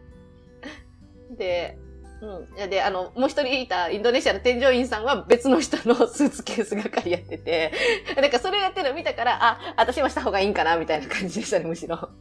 [1.37, 1.77] で、
[2.21, 2.69] うん。
[2.69, 7.71] で、あの、もう一人いたインドネシアの添乗員さんは別の人のスーツケース係やってて、
[8.19, 11.97] なんかそれやってるの見たから、あ、私もした方がいいんかな、みたいな感じでしたね、むしろ。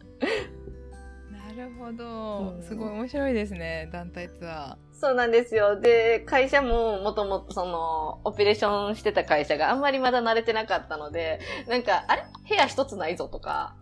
[1.57, 5.81] なるほど、うんすごい面白いですね団体ツアそうなんですよ。
[5.81, 12.25] で、会社ももともとその、オペレーションしてた会社があんまりまだ慣れてなかったので、なんか、あれ？
[12.49, 13.75] 部屋一つないぞとか、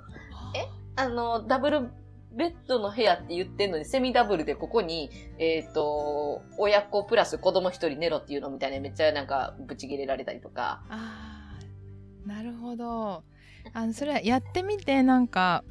[0.55, 0.59] ー。
[0.59, 0.69] え？
[0.97, 1.91] あの、ダブル
[2.33, 10.83] ベッドの部屋って言ってんのに、セミダブルでここに、えっ、と、親子プラス子供一人寝ろっていうのみたいなめっちゃなんか、ぶち切れられたりとか。
[10.89, 12.29] あー。
[12.29, 13.23] なるほど。
[13.75, 15.63] あのそれはやってみてなんか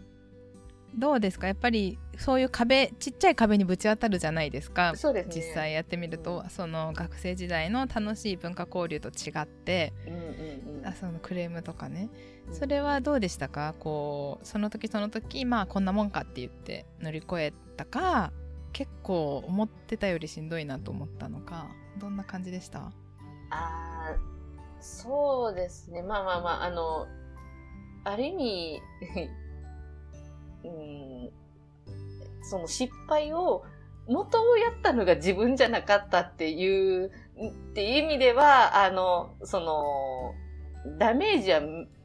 [0.96, 1.48] どうですか？
[1.48, 4.94] やっぱりそういう壁ちっちゃい壁にぶち当たるじゃないですか。
[4.96, 5.36] そうですね。
[5.36, 9.94] 実際やってみると、うその学生時代の楽しい文化交流と違って。
[10.06, 10.88] うんうんうん。
[10.88, 12.10] あそのクレームとかね。
[12.48, 12.54] うん。
[12.56, 13.74] それはどうでしたか？
[13.80, 18.32] こうその時その時まあこんなもんかって言って乗り越えたか
[18.74, 21.68] 結構思ってたよりしんどいなと思ったのか。
[22.00, 22.80] どんな感じでした？
[22.80, 22.92] あ
[23.52, 24.16] あ、
[24.80, 26.02] そうですね。
[26.02, 27.06] まあまあまあ、あの、
[28.06, 28.82] ある意味、
[30.64, 31.30] うん、
[32.44, 33.64] その失敗を、
[34.08, 37.12] 元をやったのが自分じゃなかったっていう、っ
[37.74, 40.34] ていう意味では、あの、その、
[40.98, 41.62] ダメージは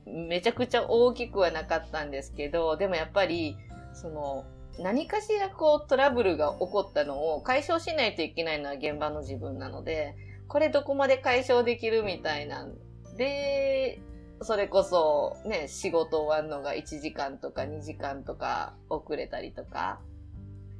[0.06, 3.56] めちゃくちゃ大きくはなかったんですけど、でもやっぱり、
[3.94, 4.44] その、
[4.78, 10.14] 何かしらこうトラブルが起こったのを解消しないといけないのは現場の自分なので、
[10.48, 12.74] これどこまで解消できるみたいなん
[13.16, 14.00] で、
[14.42, 20.00] それこそね、仕事終わるのが1時間とか2時間とか遅れたりとか、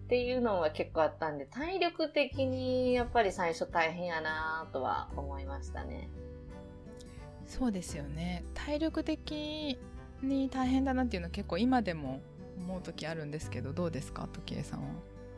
[0.05, 6.09] っていうのは結構あったんで、体力的にやっぱり最初大変やなとは思いましたね。
[7.47, 8.45] そうですよね。
[8.55, 9.79] 体力的
[10.23, 12.21] に大変だなっていうのは結構今でも
[12.59, 14.29] 思う時あるんですけどどうですか？
[14.33, 14.87] 時江さんは。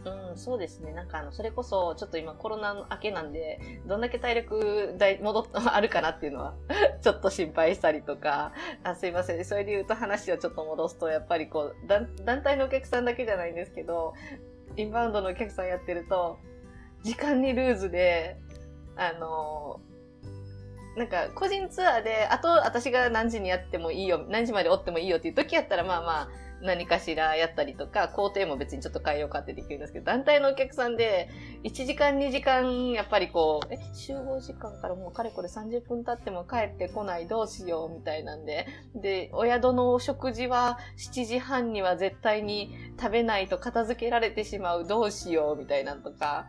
[0.09, 0.93] うん、そうですね。
[0.93, 6.55] なんかあの、それこそ、ちょっと今コロナ明けなんで、どんだけ体力大戻っ あるかなっていうのは、
[7.03, 8.53] ちょっと心配したりとか、
[8.83, 9.45] あすいません。
[9.45, 14.15] それで言うと話をちょっと戻すと、やっぱりこう、団団体のお客さんだけじゃないんですけど、
[14.77, 16.39] インバウンドのお客さんやってると、
[17.03, 18.37] 時間にルーズで、
[18.97, 19.81] あの、
[20.97, 26.29] なんか個人ツアーで、あと私が何時にやってもいいよ、何時までおってもいいよっていう時やったら、まあまあ、
[26.61, 31.29] 何かしらやったりとか、工程も別にちょっと変えようかってできるんですけど、団体のお客さんで、
[31.65, 46.47] 1時間2時間、やっぱりこう、え、集合時間からもうかれこれ30分経っても帰ってこない、どうしよう、みたいなんで、で、お宿のお食事は7時半には絶対に食べないと片付けられてしまう、どうしよう、みたいなんとか、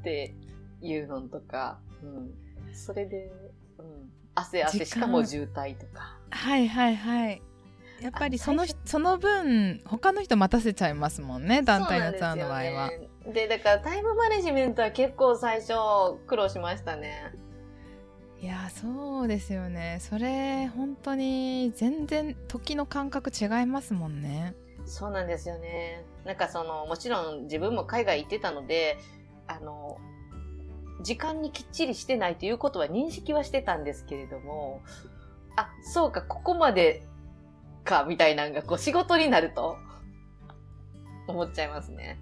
[0.00, 0.34] って
[0.80, 2.74] いうのとか、うん。
[2.74, 3.30] それで、
[3.78, 4.10] うん。
[4.34, 6.16] 汗汗、しかも渋滞とか。
[6.30, 7.42] はいはいはい
[8.00, 13.10] やっぱりそのその分他の人待たせちゃいますもんね団体のツアーの場合は、でね。
[13.32, 15.74] で、だからタイムマネジメントは結構最初
[16.26, 17.32] 苦労しましたね。
[18.40, 19.98] いやそうですよね。
[20.00, 24.54] それ本当に全然時の感覚違いますもんね。
[24.86, 26.04] そうなんですよね。
[26.24, 28.98] なんかその、もちろん自分も海外行ってたので、
[29.46, 29.98] あの、
[31.02, 34.80] 時間にきっちりしてないということは認識はしてたんですけれども、
[35.56, 37.02] あ、そうか、ここまで
[37.84, 39.76] か、みたいなのがこう仕事になると、
[41.26, 42.18] 思っちゃいますね。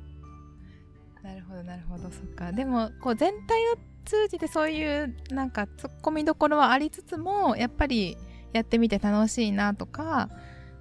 [1.23, 8.17] なるほどなるほどそっかでもこう全体を通じてそういうなんかツッコミどころはありつつもやっぱり
[8.53, 10.31] やってみて楽しいなとか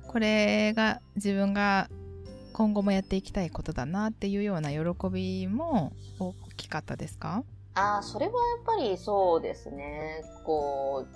[0.07, 1.89] これが自分が
[2.53, 7.43] 今後もやっていきたいことだなっていうような喜びも大きかったですか？
[7.75, 10.23] ああ、それはやっぱりそうですね。
[10.43, 11.15] こう、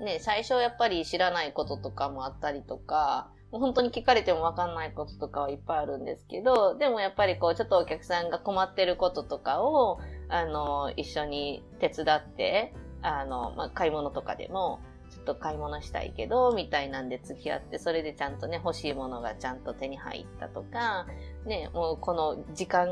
[0.00, 14.80] ね、最初やっぱり知らないこととかもあったりとか、本当に聞かれてもわかんないこととかはいっぱいあるんですけど、でもやっぱりこう、ちょっとお客さんが困ってることとかを、あの、一緒に手伝って、あの、まあ、買い物とかでも、
[15.10, 21.06] ちょっと買い物したいけど、みたいなんで付き合って、それでちゃんとね、欲しいものがちゃんと手に入ったとか、
[21.46, 22.88] ね、もうこの時間、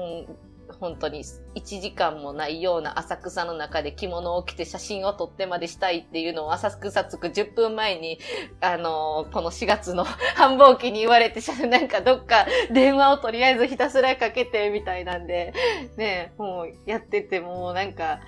[0.81, 8.19] 本当に1時間もないような浅草の中で着物を着て写真を撮ってまでしたいっていうのを浅草着く10分前に、
[8.61, 10.05] あのーこの4月の
[10.37, 15.53] 繁忙期に言われて、なんかどっか電話をとりあえずひたすらかけてみたいなんで、
[15.97, 18.21] ね、もうやっててもうなんか、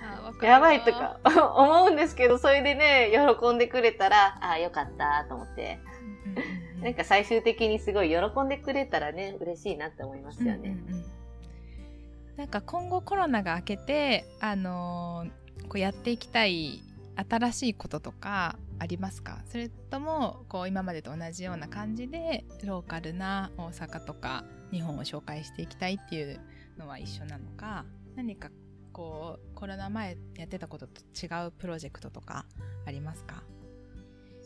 [0.43, 1.19] やばいとか
[1.57, 5.79] 思うんですけど、それでね、喜んでくれたら、ああ、よかったと思って、
[6.83, 10.77] なんか最終的にすごい喜んでくれたらね、嬉しいなって思いますよね。
[10.89, 11.24] うんうんうん
[12.37, 16.83] なんか今後コロナが明けて、あのーこうやっていきたい
[17.17, 19.41] 新しいこととかありますか？
[19.47, 26.41] それともこう今までと同じような感じでローカルな大阪とか日本を紹介していきたいっていう
[26.77, 27.87] のは一緒なのか？
[28.15, 28.51] 何か
[28.93, 32.45] こうコロナ前やってたことと違うプロジェクトとか
[32.85, 33.43] ありますか？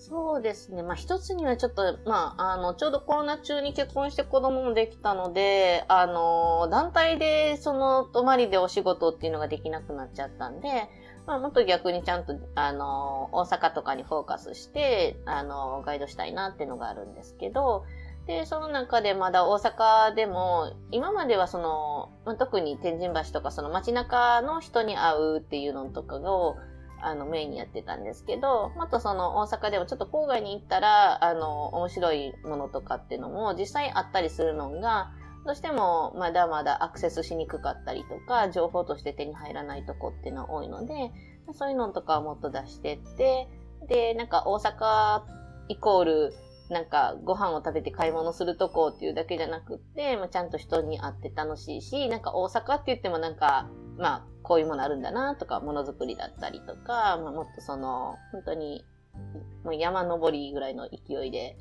[0.01, 0.85] そうですね。
[0.85, 10.89] まあ、一つにはちょっと、まあ、あの、ちょうどコロナ中に結婚して子供もできたので、あの、団体で、その、泊まりでお仕事っていうのができなくなっちゃったんで、
[11.27, 17.85] まあ、もっと逆にちゃんと、あの、大阪とかにフォーカスして、あの、ガイドしたいなっていうのがあるんですけど、
[18.29, 26.57] で、その中でまだ大阪でも、今まではその、ま、特に天神橋とかその街中の人に会うっていうのとかを、
[27.01, 35.11] あの、メインにやってたんですけど、またその大阪でもちょっと郊外に行ったら、あの、面白いものとかっていうのも実際あったりするのが、
[35.47, 41.13] どうしてもまだまだアクセスしにくかったりとか、情報として手に入らないとこっていうのは多いので、
[41.55, 43.49] そういうのとかをもっと出してって、
[43.89, 45.23] で、なんか大阪
[45.69, 46.35] イコール、
[46.69, 58.85] なんかご飯を食べて買い物するとこっていうだけじゃなくって、まあ、ちゃんと人に会って楽しいし、なんか大阪って言ってもなんか、まあ、こういうものあるんだなとか、ものづくりだったりとか、まあ、もっとその、本当に、
[59.63, 61.57] もう山登りぐらいの勢いで、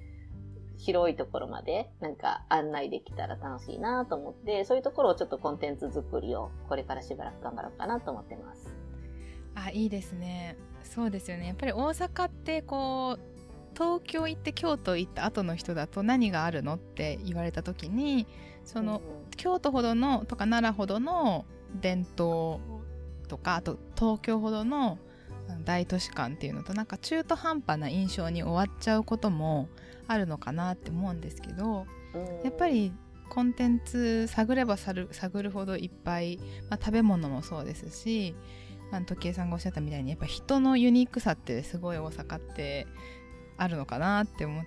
[0.78, 8.74] 広いところまでなんか案内できたら楽しいなと思って、そういうところをちょっとコンテンツ作りをこれからしばらく頑張ろうかなと思ってます。
[9.56, 10.56] あ、いいですね。
[10.84, 11.48] そうですよね。
[11.48, 13.38] やっぱり大阪ってこう、
[13.78, 18.26] 東京行って京都行った後の人だと何があるのって言われた時に
[18.64, 21.46] その、うん、京都ほどのとか奈良ほどの
[21.80, 22.60] 伝統
[23.28, 24.98] とかあと東京ほどの
[25.64, 29.70] 大都市館っていうのとなんか中途半端な印象に終わっちゃうことも
[30.08, 31.86] あるのかなって思うんですけど、
[32.44, 32.94] やっぱり
[33.30, 35.08] コンテンツ探れば探
[35.44, 36.38] るほどいっぱい、
[36.70, 38.36] まあ、食べ物もそうですし
[38.92, 42.88] あの時計さんがおっしゃったみたいにやっぱ人のユニークさってすごい大阪って
[43.58, 44.64] あるのかなって思っ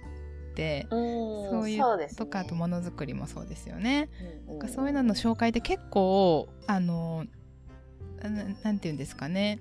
[0.55, 4.11] て、そういう、とかあとものづくりもそうですよね。
[4.47, 7.31] なんかそういうのの紹介って結構あのな
[8.29, 9.61] んて言うんですかね。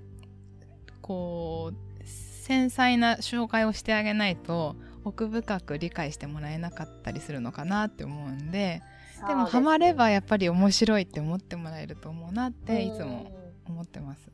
[1.01, 8.81] こう繊細な紹介をしてあげないと奥深く理解してもらえなかったりするのかなって思うんで
[9.27, 13.31] でもハマればやっぱり面白いって思ってもらえると思うなっていつも
[13.67, 14.31] 思ってます。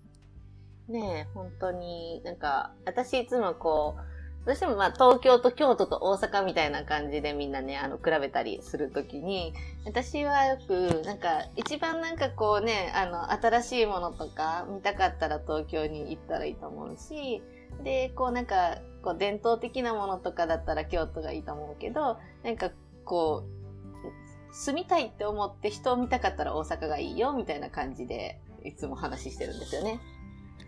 [0.87, 4.14] ねえ本当になんか私いつもこう
[4.45, 9.53] どうしてもまあ東京と京都と大阪みたいな感じでみんなね、あの、比べたりするときに、
[9.85, 17.41] 私はよく、なんか、一番なんかこうね、あの、新しいものとか見たかったら東京に行ったらいいと思うし、
[17.83, 22.69] で、こうなんか、こう伝統的なものとかだったら京都がいいと思うけど、なんか
[23.03, 29.99] こう、住みたいって思って人を見たかったら大阪がいいよ、みたいな感じで、いつも話してるんですよね。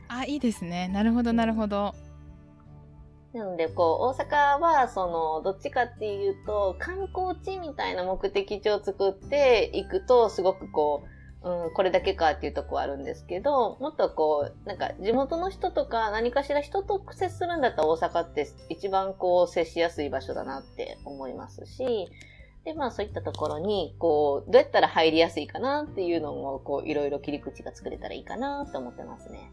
[0.07, 0.87] あ、いいですね。
[0.87, 1.93] なるほど、なるほど。
[3.37, 22.09] なので、こう、大阪は、その、どっちかっていうと、観光地みたいな目的地を作っていくと、すごくこう、うん、これだけかっていうとこはあるんですけど、もっとこう、なんか地元の人とか何かしら人と接するんだったら大阪って一番こう接しやすい場所だなって思いますし、
[22.65, 29.51] で、まあそういったところに、こう、どうやったら入りやすいかなっていうのも、こう、いろいろ切り口が作れたらいいかなと思ってますね。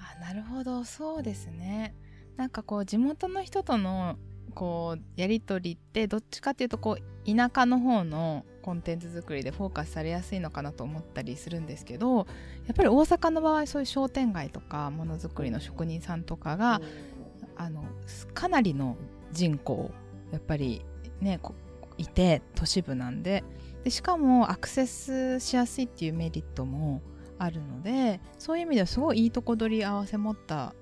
[0.00, 1.94] あ、なるほど、そうですね。
[2.36, 4.16] なんかこう地元の人との
[4.54, 12.22] こうやり取りってどっちかっていうとこう田舎の方のコンテンツ作りでフォーカスされやすいのかなと思ったりするんですけどや
[12.72, 16.80] っぱり大阪の場合そういう商店街とかものづくりの職人さんとかが、
[17.56, 17.84] あの
[18.34, 18.96] かなりの
[19.32, 19.90] 人口
[20.30, 20.84] やっぱり
[21.20, 21.40] ね
[21.98, 23.44] いて都市部なんで
[23.84, 27.02] でしかもアクセスしやすいっていうメリットも
[27.38, 30.74] あるのでそういう意味ではすごいいいとこ取り合わせ持った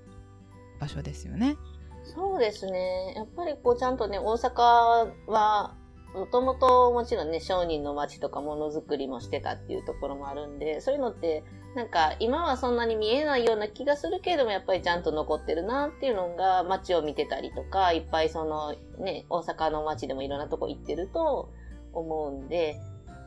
[0.81, 1.55] 場所ですよね。
[2.03, 3.13] そうですね。
[3.15, 5.75] やっぱりこうちゃんとね、大阪は、
[6.13, 21.49] もともともちろんね、商人の街とかものづくりもしてたっていうところもあるんで、そういうのって、なんか今はそんなに見えないような気がするけれども、やっぱりちゃんと残ってるなっていうのが街を見てたりとか、いっぱいそのね、大阪の街でもいろんなとこ行ってると
[21.93, 22.77] 思うんで、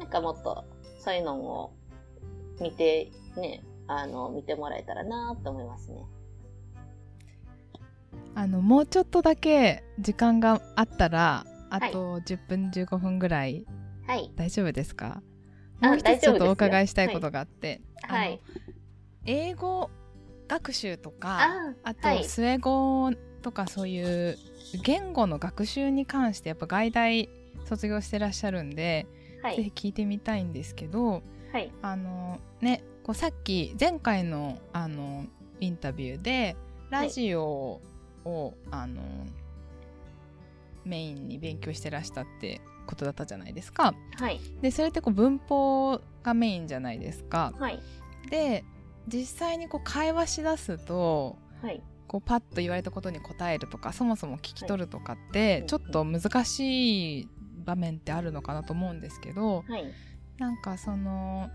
[0.01, 0.65] なんかもっと
[0.99, 1.73] そういうのを
[2.61, 6.05] 見て、ね、あの、見てもらえたらなと思いますね。
[8.35, 13.65] あのもうちょっとだけ時間があったらあと10分、はい、15分ぐらい、
[14.07, 15.23] はい、大丈夫ですか？
[15.81, 18.41] もう一つちょっとお伺いしたいことがあって、はい、
[19.25, 19.91] 英語
[20.49, 21.49] 学習とか
[21.83, 23.11] あとスウェ語
[23.43, 24.39] とかそういう
[24.83, 27.29] 言語の学習に関してやっぱ外大
[27.65, 29.07] 卒業してらっしゃるんで、
[29.43, 31.23] はい、ぜひ聞いてみたいんですけど、
[31.53, 35.27] はい、あのねこうさっき前回のあの
[35.61, 36.57] インタビューで
[36.91, 37.81] ラジオ
[38.25, 39.03] を、あの
[40.85, 43.95] メインに勉強してらしたってことだったじゃないですか。
[44.19, 44.41] はい。
[44.61, 47.53] でそれってこう文法がメインじゃないですか。
[47.59, 47.81] はい。
[48.31, 48.65] で
[49.09, 51.83] 実際にこう会話しだすとはい。
[52.07, 57.29] こうパッと言われたことに答えるとかそもそも聞き取るとかって、はいちょっと難しい
[57.65, 59.91] 場面ってあるのかなと思うんですけどはい。
[60.39, 61.51] なんかその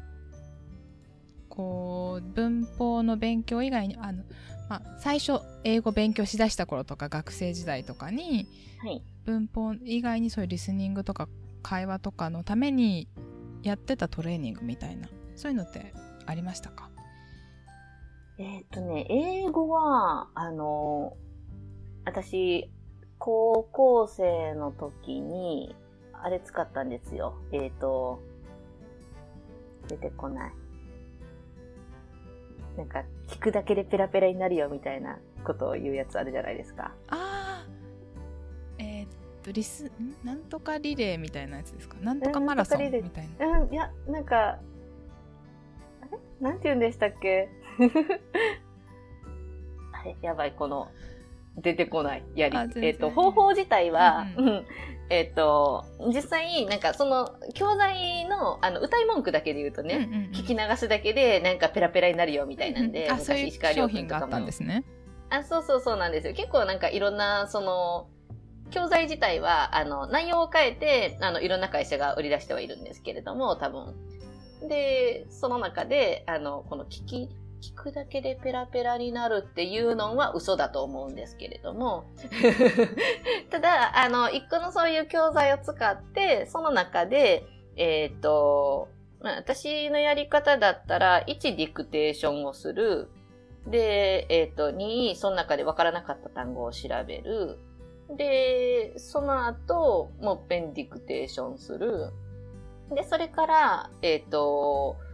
[1.50, 4.24] こう文法の勉強以外にあの、
[4.70, 8.48] まあ、最初英語勉強しだした頃とか学生時代とかに
[8.82, 9.04] はい。
[9.26, 11.28] 文法以外にそういうリスニングとか
[11.62, 13.10] 会話とかのために
[13.64, 15.94] やってたトレーニングみたいなそういうのって
[16.26, 16.90] ありましたか？
[18.38, 21.18] えーっとね、英語は、あの、
[22.06, 22.72] 私、
[23.18, 25.76] 高校生の時に、
[26.14, 27.36] あれ使ったんですよ。
[27.52, 28.22] えーっと、
[29.90, 30.54] 出てこない。
[32.80, 36.94] なんか、聞くだけでペラペラになるよみたいなことを言うやつあるじゃないですか。
[37.10, 39.10] あーえーっ
[39.44, 39.92] とリスん
[40.24, 41.98] なんとかリレーみたいなやつですか？
[42.02, 43.60] なんとかマラソンみたいな。
[43.60, 44.60] うん、いや、なんか、あ
[46.12, 46.18] れ？
[46.40, 47.50] なんて言うんでしたっけ？
[49.92, 50.90] あれやばい、この、
[51.62, 52.24] 出てこない。
[52.36, 54.66] やりえっ、と、方法自体は、ううん
[55.10, 64.84] えっ、と、実際、なんかその、教材の、あの、歌い文句だけで言うとね、うんうんうん聞き流すだけで、なんかペラペラになるよみたいなんで、うんうんあそういう石川とかも品があったんですね
[65.30, 66.34] あ、そうそうそうなんですよ。
[66.34, 68.08] 結構なんかいろんな、その、
[68.72, 73.96] 教材自体は、あの、内容を変えて、あの、いろんな会社が売り出してはいるんですけれども、多分。
[74.68, 77.30] で、その中で、あの、この聞き、
[77.62, 82.06] 聞くだけでペラペラになるっていうのは嘘だと思うんですけれども。
[83.50, 87.46] ただ、あの、一個のそういう教材を使って、その中で、
[87.76, 88.90] えっ、と、
[89.22, 93.10] まあ私のやり方だったら、1ディクテーションをする。
[93.68, 97.58] で、えっ、と、2、その中で分からなかった単語を調べる。
[98.16, 102.12] で、その後、もうペンディクテーションする。
[102.92, 105.09] で、それから、えっ、と、ま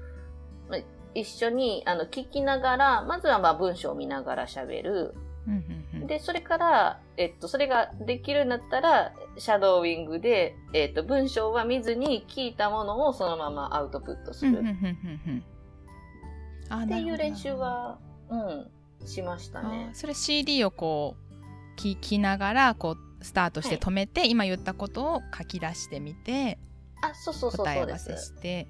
[1.15, 5.15] 一緒に、あの、聞きながら、まずはまあ文章を見ながら喋る。
[5.47, 14.59] うんうんうんで、それから、えっと、それができるようになったら、シャドーウィングで、えっと、文章は見ずに聞いたものをそのままアウトプットする。
[14.59, 17.97] っていう練習は、
[18.29, 18.67] うん、
[19.07, 19.95] しましたねあ。
[19.95, 26.59] それ CD をこう聞きながらこうスタートして止めて、今言ったことを書き出してみて
[27.01, 28.25] あ、そうそうそうそうで答え合わせす。
[28.25, 28.67] して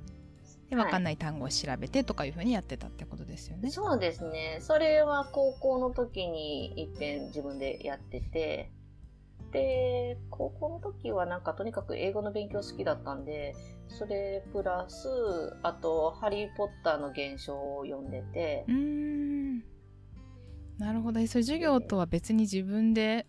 [0.70, 3.70] ではい分かんない単語を調べてとかいうふうにやってたってことですよね。
[3.70, 4.58] そうですね。
[4.62, 8.72] それは高校の時に一遍自分でやってて、
[9.52, 13.56] で、高校の時はなんかとにかく英語の勉強好きだったんで、
[13.88, 15.08] それプラス、
[15.64, 18.66] あと、ハリー・ポッターの現象を読んでて。
[18.68, 19.60] う、ーん。
[20.78, 21.20] なるほど。
[21.20, 23.28] えそれ授業とは別に自分で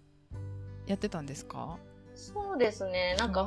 [0.86, 1.78] やってたんですか？
[2.14, 3.14] そうですね。
[3.18, 3.44] なんか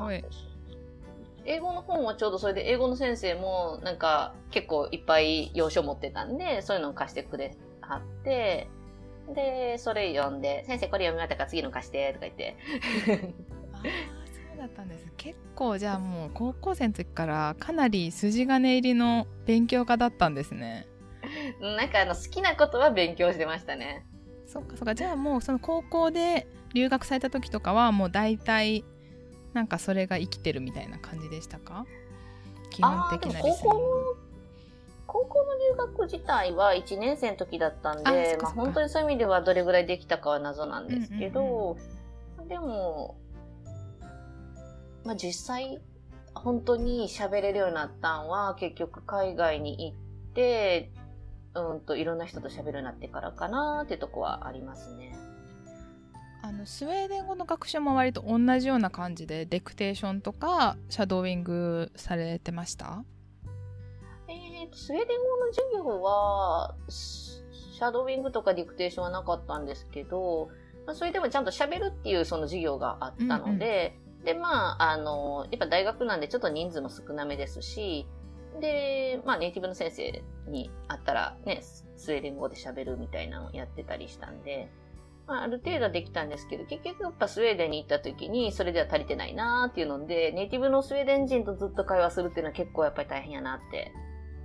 [1.50, 8.70] 英語の本はちょうどそれで、英語の先生もなんか結構いっぱい要所持ってたんで、そういうのを貸してくれはって、
[9.34, 12.56] で、それ読んで、先生これ読み終わったから次の貸して、とか言って。
[13.74, 20.88] ああそうだったんです結構じゃあもう高校生の時からかなり筋金入りの勉強家だったんですね。
[21.60, 24.06] なんかあの好きなことは勉強してましたね。
[24.45, 28.84] そっかそっかじゃあもうその高校で留学された時とかはもう大体
[29.54, 31.86] なんかそれが生きてるみたいな感じでしたか？
[32.70, 33.80] 基本的なリスニング。
[35.08, 41.78] 高校の留学自体は1年生の時だったんで、まあ本当にそういう意味ではどれぐらいできたかは謎なんですけど、
[42.39, 43.18] うんでも、
[45.04, 45.80] まあ実際、
[46.34, 50.91] 本当に喋れるようになったんは結局海外に行って、
[51.56, 55.16] うんといろんな人と喋るようになってからかなってとこはありますね。
[56.42, 63.04] あのスウェーデン語の学習も割と同じような感じでデクテーションとかシャドーイングされてました？
[64.28, 67.42] えーと、スウェーデン語の授業は、シ
[67.80, 70.50] シャドーウィングとかディクテーションはなかったんですけど、
[70.86, 78.06] まあ、それでもちゃんと喋るっていうその授業があったので、で、まあ、あの、やっぱ大学なんでちょっと人数も少なめですし、
[78.60, 84.70] で、まあネイティブの先生に会ったらね、スウェーデン語で喋るみたいなのをやってたりしたんで、
[85.30, 93.94] まあある程度はできたんですけど、結局やっぱスウェーデンに行った時にそれでは足りてないなーっていうので、ネイティブのスウェーデン人とずっと会話するっていうのは結構やっぱり大変やなって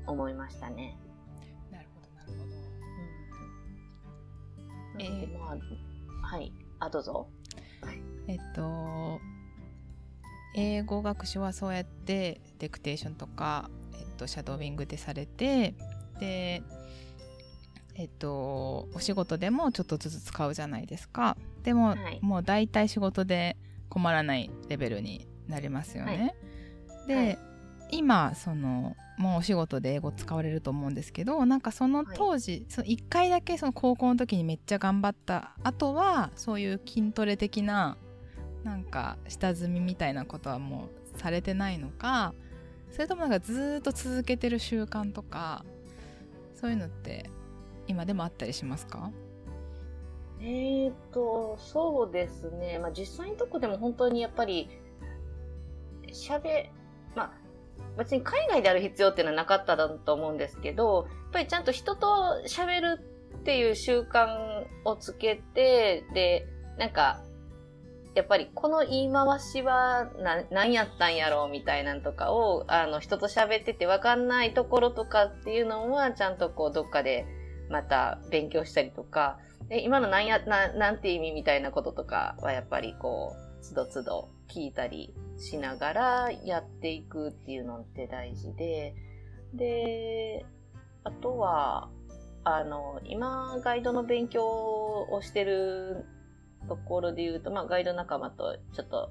[0.07, 0.99] 思いましたね。
[1.72, 2.45] なるほどなるほど
[4.95, 5.03] うん。
[5.03, 5.57] えーま
[6.22, 6.53] あ、はい。
[6.80, 7.28] あ、どうぞ。
[8.26, 9.20] えっと
[10.57, 15.74] 英語学習はそうやってデクテーションとか、えっと、シャドーイングでされて
[16.20, 16.62] で
[17.95, 21.36] えっと、お仕事でもちょっとずつ使うじゃないですか。
[21.62, 23.57] でも、はいもう大体仕事で
[23.88, 26.34] 困らないレベルになりますよね。
[27.07, 27.38] で、はい
[27.90, 37.97] 今そのもうお仕事で英語使われると思うんですけどなんかその当時、その1回だけその高校の時にめっちゃ頑張ったあとはそういう筋トレ的な
[38.64, 42.34] なんか下積みみたいなことはもうされてないのか
[42.90, 45.64] それともなんかずーっと続けてる習慣とか
[46.55, 47.30] そういうのって
[47.87, 49.11] 今でもあったりしますか？
[50.41, 52.78] えーと、そうですね。
[52.78, 54.68] まあ実際のとこでも本当にやっぱり、
[56.12, 56.70] 喋、
[57.14, 57.32] まあ
[57.97, 62.07] 別に海外である必要っていうのはなかっただと思うんですけど、やっぱりちゃんと人と
[62.47, 63.01] 喋る
[63.37, 66.47] っていう習慣をつけて、で、
[66.78, 67.22] なんか、
[68.14, 77.26] やっぱりこの言い回しはな何やったんやろうみたいなんとかを、あの人と喋っててわかんないところとかっていうのはちゃんとこうどっかで
[77.70, 79.38] また勉強したりとか、
[79.70, 88.94] え、今のなんや、な、なんて意味みたいなこととかはやっぱりこう、つどつど聞いたりしながらやっていくっていうのって大事で、
[89.54, 90.44] で、
[91.02, 91.88] あとは、
[92.44, 96.04] あの、今、ガイドの勉強をしてる
[96.68, 99.10] ところで言うと、まあ、ガイド仲間とちょっと、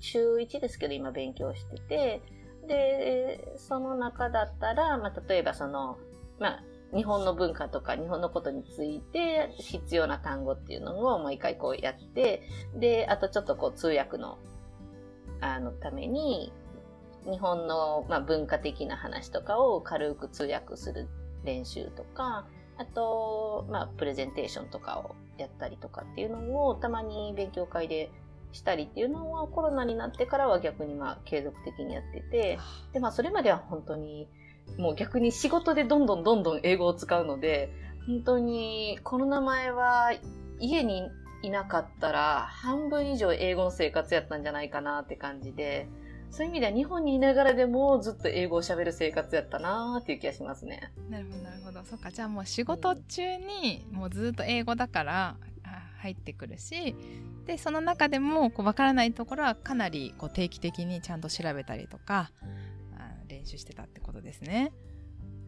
[0.00, 2.22] 週1ですけど今勉強してて、
[2.66, 5.96] で、その中だったら、まあ、例えばその、
[6.38, 6.64] まあ、
[6.94, 12.42] 日本の文化とか日本のことについて必要な単語っていうのをもう一回こうやって、
[12.74, 14.38] で、あとちょっとこう通訳の、
[15.40, 16.52] あの、ために、
[17.30, 21.08] 日本の、まあ、文化的な話とかを軽く通訳する
[21.44, 22.46] 練習とか、
[22.78, 28.10] あと、まあ、プレゼンテーションとかをやったりとかっていうのをたまに勉強会で
[28.52, 32.58] したりっていうのはコロナになってからは逆にまあ継続的にやってて、
[32.92, 34.28] で、まあそれまでは本当に
[34.78, 37.72] もう逆に仕事でどんどんどんどん英語を使うので、
[38.06, 40.12] 本当にコロナ前は
[40.60, 41.08] 家に
[41.42, 45.88] いなかったら半分以上英語の生活やったんじゃないかなって感じで、
[46.30, 50.92] そういう意味では日本にいながらでもずっと英語を喋る生活やったなーっていう気がしますね。
[51.08, 55.36] なるほどなるほどそっかじゃあもう仕事中にもうずっと英語だから
[56.00, 56.94] 入ってくるし
[57.46, 62.30] でその中でもこう分からないところはかなりこう定期的にちゃんと調べたりとか
[63.46, 64.72] 習してたってことですね。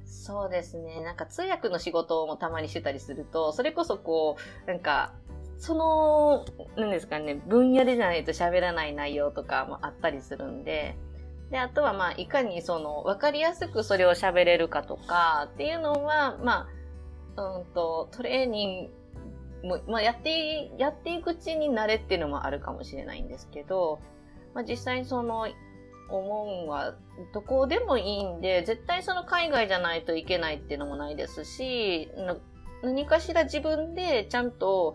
[0.05, 1.03] そうですね。
[1.03, 5.14] なんか通訳の仕事もたまにしてたりすると、それこそこう、なんか、
[5.59, 6.44] その、
[6.76, 10.96] なんですかね、分野でじゃないと喋らない内容とかもあったりするんで、
[11.51, 16.68] で、あとはまあ、いかにその、わかりやすくそれを喋れるかとかっていうのは、ま
[17.36, 18.90] あ、うんと、トレーニン
[19.62, 23.99] グも、まあ、やって、やっていくうちに慣れっていうのもあるかもしれないんですけど、
[24.55, 25.49] まあ、実際その、
[26.09, 26.95] 思うんは、
[27.33, 32.11] どこでもいいんで、絶対その海外じゃないといけないっていうのもないですし、
[32.83, 34.95] 何かしら自分でちゃんと、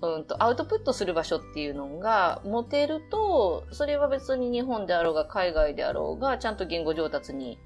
[0.00, 7.58] うんと、アウトプットする場所っていうのが持てると、それは別に日本であろうが海外であろうが、ちゃんと言語上達に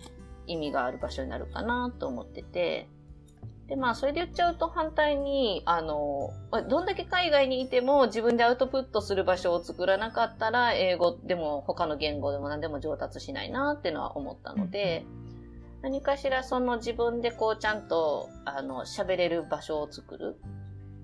[0.47, 2.89] 意味がある場所になるかなと思ってて、
[3.69, 15.05] で、まあ、それで言っちゃうと反対に、あの、まあどんだけ海外にいても自分でアウトプットする場所を作らなかったら、英語でも他の言語でも何でも上達しないなっていうのは思ったので、
[15.83, 20.37] 何かしらその自分でこうちゃんと、あの、喋れる場所を作る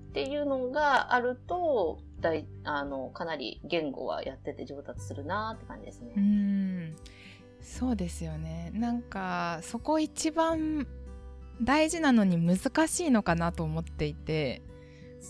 [0.09, 6.21] っていうのがあると、だい、あの、かなり言語はやってて上達するなって感じですうね。
[6.21, 6.95] ん。
[7.61, 8.71] そうですよね。
[8.73, 10.87] なんかそこ一番
[11.61, 14.61] 大事なのに難しいのかなと思っていて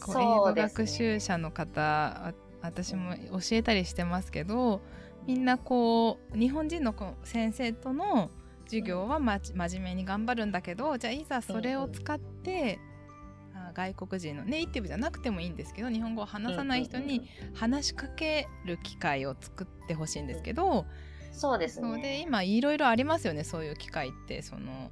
[0.01, 4.81] こう英語学習者の方、あ私も教えたりしてますけど
[5.27, 8.31] みんなこう日本人の先生との
[8.65, 12.79] 授業はま真面目に頑張るんだけどじゃあいざそれを使って、
[13.53, 20.85] あ外国人のネイティブじゃなくてもいいんですけど日本語を話さない人に話しかける機会を作ってほしいんですけど、
[21.35, 22.01] そうですね。
[22.01, 24.89] で今いろいろありますよねそういう機会ってその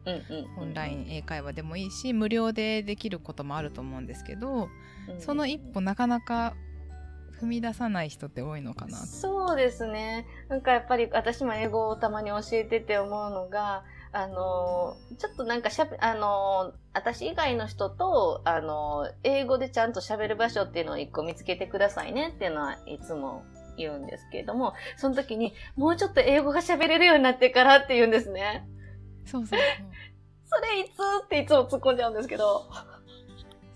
[0.58, 4.70] オンライン英会話でもいいし無料でできることもあると思うんですけど
[5.10, 6.54] うんその一歩なかなか
[7.42, 10.26] 踏み出さない人って多いのかなそうですね。
[10.48, 13.84] なんかやっぱり私も英語をたまに教えてて思うのが、
[14.14, 23.44] あのー、ちょっとなんかしゃべ、あのー、私以外の人と、あのー、英語でちゃんと喋る場所っていうのを一個見つけてくださいねっていうのはいつも
[23.78, 28.68] 言うんですけれども、その時にもうちょっと英語が喋れるようになってからって言うんですね。
[29.26, 29.60] そうそうそう。
[30.46, 31.26] それいつ？
[31.26, 32.68] っていつも突っ込んじゃうんですけど。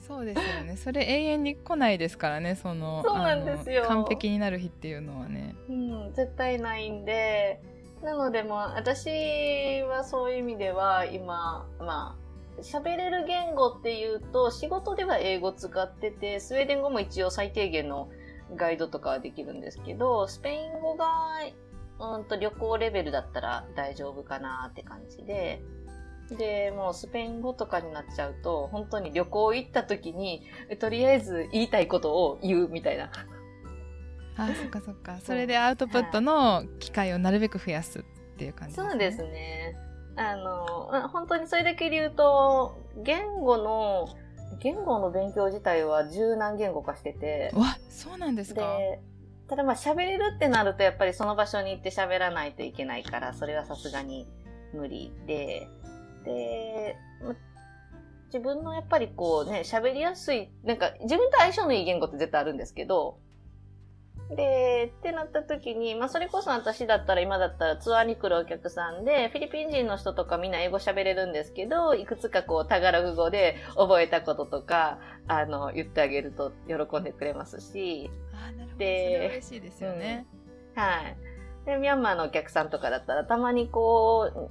[0.07, 0.77] そうですよね。
[0.77, 3.83] それ永遠に来ないですからねそのそうなんですよ。
[3.87, 5.53] 完璧になる日っていうのはね。
[5.67, 7.61] うん、絶対ないんで、
[8.01, 12.15] なのでまあ、私はそういう意味では今、ま
[12.57, 18.07] あ、喋れる言語っていうと、仕事では英語使ってて、スウェーデン語も一応最低限の
[18.55, 21.05] ガイドとかはできるんですけど、スペイン語が、
[21.99, 25.61] うんと旅行レベルだったら大丈夫かなって感じで、
[26.29, 30.43] で、もうスペイン語とかになっちゃうと、本当に旅行行った時に、
[30.79, 33.11] とりあえず言いたいことを言うみたいな。
[34.35, 35.19] あ、そっかそっか。
[35.19, 38.03] それでアウトプットの機会をなるべく増やすっ
[38.37, 38.89] ていう感じですね。
[38.89, 39.75] そうですね。
[40.17, 44.09] あの、本当にそれだけで言うと、言語の、
[44.59, 47.51] 言語の勉強自体は十何言語化してて。
[47.53, 48.61] わ、そうなんですか？
[48.61, 48.99] で、
[49.47, 54.27] ただまあ喋れるってなるとやっぱりその場所に行って喋らないといけないから、それはさすがに
[54.73, 55.67] 無理で、
[56.25, 56.97] で、
[58.25, 63.19] 自分のやっぱりこうね、喋りやすい、なんか自分と相性のいい言語って絶対あるんですけど、
[64.35, 78.11] で、ってなった時に、まあそれこそ私だったら今だったらツアーに来るお客さんで、フィリピン人の人とかみんな英語喋れるんですけど、いくつかこうタガログ語で覚えたこととか、あの、言ってあげると喜んでくれますし。
[78.33, 78.77] あなるほど。
[78.79, 80.25] で、嬉しいですよね、
[80.75, 81.17] うん、はい。
[81.65, 84.49] で、ミャンマーのお客さんとかだったら、たまにこう、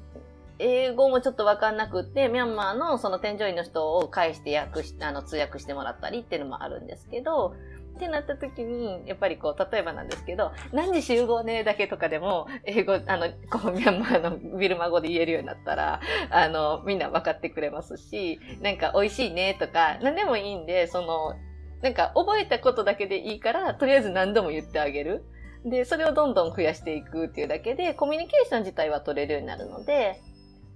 [0.58, 7.54] 英語もちょっとわかんなくって、ミャンマーのその添乗員の人を返して訳し、あの、通訳してもらったりっていうのもあるんですけど、
[7.96, 21.34] ってなった時に、やっぱりこう、例えばなんですけど、何時集合ねだけとかでも、英語、あの、こう、ミャンマーのビルマ語で言えるようになったら、あの、みんな分かってくれますし、なんか美味しいねとか、何でもいいんで、その、
[21.82, 25.24] なんか覚えたことだけでいいから、とりあえず何度も言ってあげる。
[25.64, 30.20] で、それをどんどん増やしていくっていうだけで、コミュニケーション自体は取れるようになるので、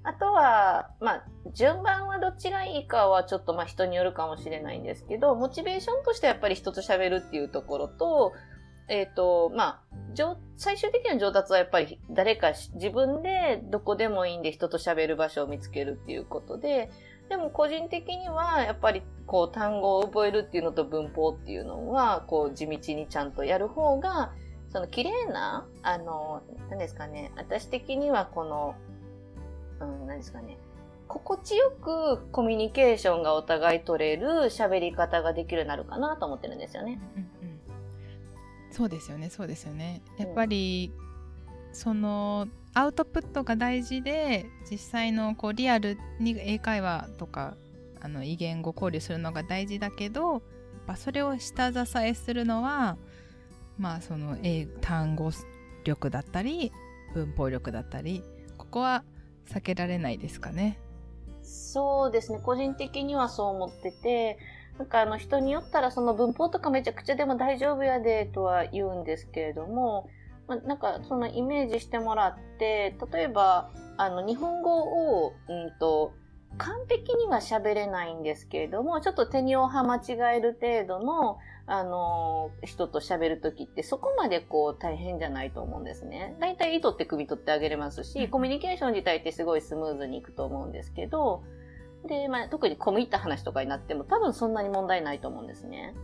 [0.03, 8.32] あとは、まあ、順番はどっちがいいかはちょっとまあ人によるかもしれないんですけど、モチベーションとしてやっぱり人と喋るっていうところと、
[8.88, 9.82] えっ、ー、と、まあ、
[10.57, 16.90] 最終的な上達はやっぱり誰か自分でどこでもいいんで人と喋る場所を見つけるっていうことで、
[17.28, 24.32] でも個人的にはやっぱりこう単語を覚えるっていうのと文法っていうのはこう地道にちゃんとやる方が
[24.72, 28.74] その綺麗な、あの、何ですかね、私的にはこの
[29.81, 30.57] うん、何ですかね。
[31.09, 37.01] 心地よくコミュニケーションがお互い取れる喋り方ができるようになるかなと思ってるんですよね。
[37.16, 37.61] うんうん、
[38.70, 40.03] そうですよね、そうですよね。
[40.18, 40.93] やっぱり、
[41.68, 47.57] うん、そのアウトプットが大事で実際のこうリアルに英会話とか
[48.01, 50.43] あの異言語交流するのが大事だけど
[50.91, 52.97] やそれを下支えするのは
[53.78, 55.31] まあその英単語
[55.85, 56.72] 力だったり
[57.14, 58.22] 文法力だったり
[58.59, 59.05] ここは
[59.51, 60.78] 避けられないですかね？
[61.42, 62.40] そうですね。
[62.42, 64.38] 個人的にはそう思ってて、
[64.78, 70.09] なんかあの人によったらその文法とかめちゃくちゃでも大丈夫やでとは言うんですけれども、
[70.46, 74.80] まなんかそのイメージしてもらって、例えばあの日本語
[75.24, 76.14] を、うんと、
[76.59, 81.38] 完璧には喋れないんですけれども、ちょっと手におは間違える程度の
[81.72, 86.36] あの、人と喋るときってそこまでこう大変じゃないと思うんですね。
[86.40, 91.44] 大体意図って汲み取ってあげれますし、コミュニケーション自体ってすごいスムーズにいくと思うんですけど、
[92.07, 95.94] で、まあ、特に込み入った話とかになっても多分そんなに問題ないと思うんですね。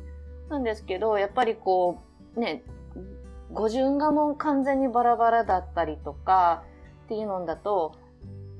[0.51, 1.99] なんですけど、やっぱりこ
[2.37, 2.63] う、ね、
[3.53, 6.63] 語順がもう完全にバラバラだったりとか
[7.07, 7.93] っていうのだと、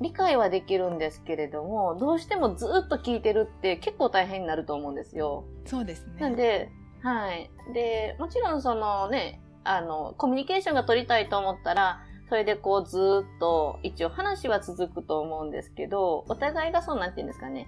[0.01, 5.45] 理解はできるんですけれども、どうしてもずっと聞いてるって結構大変になると思うんですよ。
[5.65, 6.21] そうですね。
[6.21, 6.71] なんで、
[7.03, 7.51] はい。
[7.73, 17.67] で、もちろんそのね、あの、コミュニケーションが取りたいと思ったら、それでこうずっと一応話は続くと思うんですけど、お互いがそうなんて言うんですかね。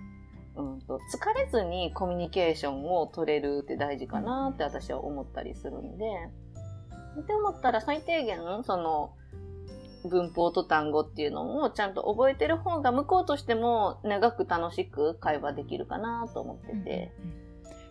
[0.57, 6.05] うんと、疲れずにコミュニケーションを取れるって大事かなって私は思ったりするんで、
[7.21, 9.13] って思ったら最低限、その、
[10.05, 17.13] 文法と単語っていうのをちゃんと覚えてる方が向こうとしても長く楽しく会話できるかなと思ってて。
[17.23, 17.49] うんうん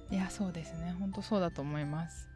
[0.09, 0.95] いやそうですね。
[0.99, 2.29] 本当そうだと思います、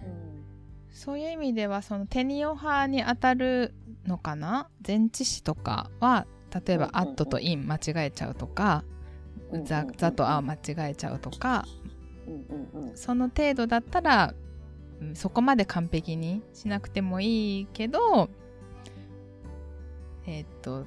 [0.00, 0.44] うん、
[0.90, 3.74] そういう意味ではそのテニオ派に当たる
[4.06, 4.70] のかな？
[4.86, 6.26] 前置詞とかは
[6.64, 8.84] 例えば「アット」と「イン」間違えちゃうとか
[9.64, 11.66] 「ザ」ザと「ア」間違えちゃうとか、
[12.94, 14.34] その程度だったら
[15.14, 18.30] そこまで完璧にしなくてもいいけど
[20.26, 20.86] えー、っと、うん、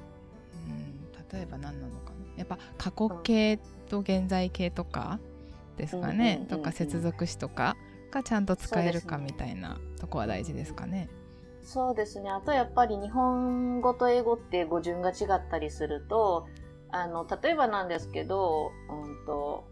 [1.32, 3.58] 例えば何なのかなやっぱ過去形
[3.88, 5.18] と現在形とか、
[5.76, 7.76] ですかね、とか接続詞とか
[8.10, 11.08] がちゃんと使えるかみたいなとこは大事ですかね。
[11.62, 12.30] そうですね。
[12.30, 16.46] あとやっぱり日本語と英語って語順が違ったりすると、
[16.90, 19.64] あの、例えばなんですけど、うんと、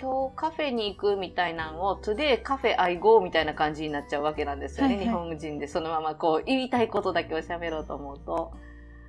[0.00, 4.96] 今日カフェに行くみたいなのを today カフェ I go みたいな感じになっちゃうわけなんですよね。
[4.96, 8.52] はいはい、日本人でそのままこう言いたいことだけを喋ろうと思うと。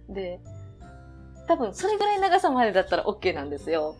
[0.10, 0.40] で、
[1.48, 3.96] 多分それぐらい長さまでだったら OK なんですよ。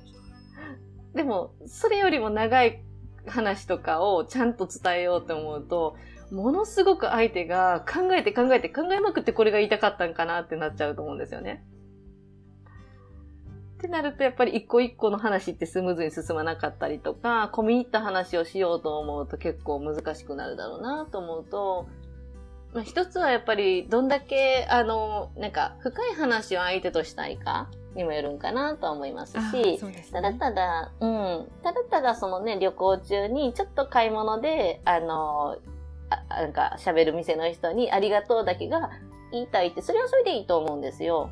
[1.14, 2.84] でも、それよりも長い
[3.28, 5.96] 話とかをちゃんと伝えようと思うと、
[6.32, 11.64] ものすごく相手が考えて考えて考えまくってこれが言いたかったんかなってなっちゃうと思うんですよね。
[13.80, 21.88] ってなると、やっぱり一個一個の話ってスムーズに進まなかったりとか、込み入った話をしようと思うと結構難しくなるだろうなと思うと、
[22.74, 35.58] まあ、一つはやっぱりどんだけ、あの、なんか深い話を相手としたいかにもよるんかなと思いますし、すねただただ、うん、ただただそのね、旅行中にちょっと買い物で、あの、
[36.10, 38.90] あなんか喋る店の人にありがとうだけが
[39.32, 41.32] 言いたいって、それはそれでいいと思うんですよ。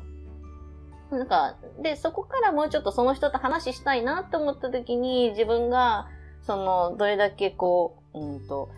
[1.10, 6.08] なんか、で、そこからもうちょっとその人と話したいなって思った時に、自分が、
[6.42, 8.70] その、どれだけこう、うんと、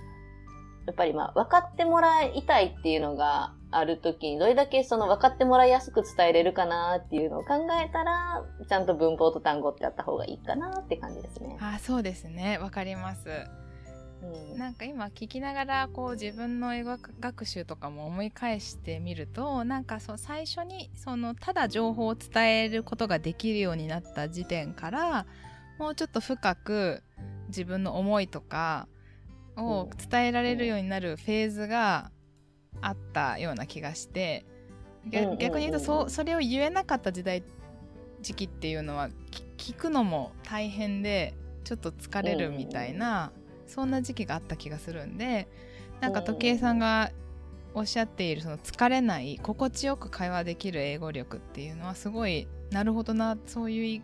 [0.87, 11.57] やっぱりまあ、分かってもらいたいっていうのがある時に、どれだけその分かってもらいやすく伝えれるかなっていうのを考えたら、ちゃんと文法と単語ってやった方がいいかなって感じですね。
[11.61, 13.29] あそうですねわかります
[14.23, 14.59] うん。
[14.59, 25.27] なんか今聞きながらこう自分の英語学習とかも思い返してみるとなんかそう最初にそのただ情報を伝えることができるようになった時点から
[25.79, 27.03] もうちょっと深く
[27.49, 28.87] 自分の思いとか
[29.57, 32.11] を伝えられるようになるフェーズが
[32.81, 34.45] あったような気がして
[35.39, 37.43] 逆に言うとうんそうそれを言えなかった時代
[38.21, 39.09] 時期っていうのは
[39.57, 43.33] き聞くのも大変でちょっと疲れるみたいな、
[43.71, 45.49] そんな時期があった気がするんで
[46.01, 47.11] なんか時計さんが
[47.75, 54.03] おっしゃっているその疲れない心地よく会話できる英語力っていうのはすごいなるほどなそういう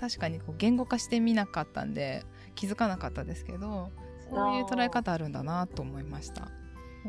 [0.00, 2.24] 確かにこう言語化してみなかったんで
[2.54, 3.90] 気づかなかったですけど
[4.30, 6.48] そういう捉え方あるんだなと思いました。
[7.04, 7.08] う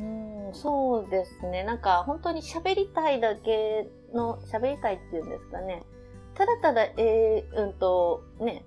[0.52, 1.64] ん、そうですね。
[1.64, 5.84] なんか本当に喋りたいだけの、喋りたいっていうんですかね。
[6.34, 8.66] ただただ、えー、うんと、ね、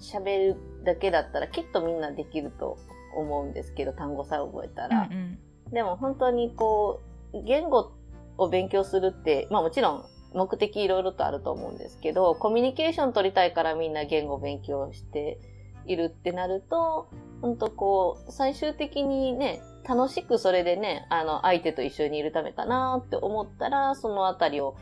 [0.00, 2.78] 喋るだけだったらきっとみんなできると
[3.16, 5.08] 思うんですけど、単語さえ覚えたら。
[5.10, 5.38] うんうん
[5.72, 7.00] でも本当にこ
[7.32, 7.92] う、言語
[8.36, 15.38] を勉強するって、まあもちろん目的いろいろとあると思うんですけど、コミュニケーション取りたいからみんな言語を勉強して
[15.86, 17.08] いるってなると、
[17.40, 24.76] 本当こう、最終的にね、楽しくそれでね、あの、相手と一緒にいるためかなって思ったら、そのあたりを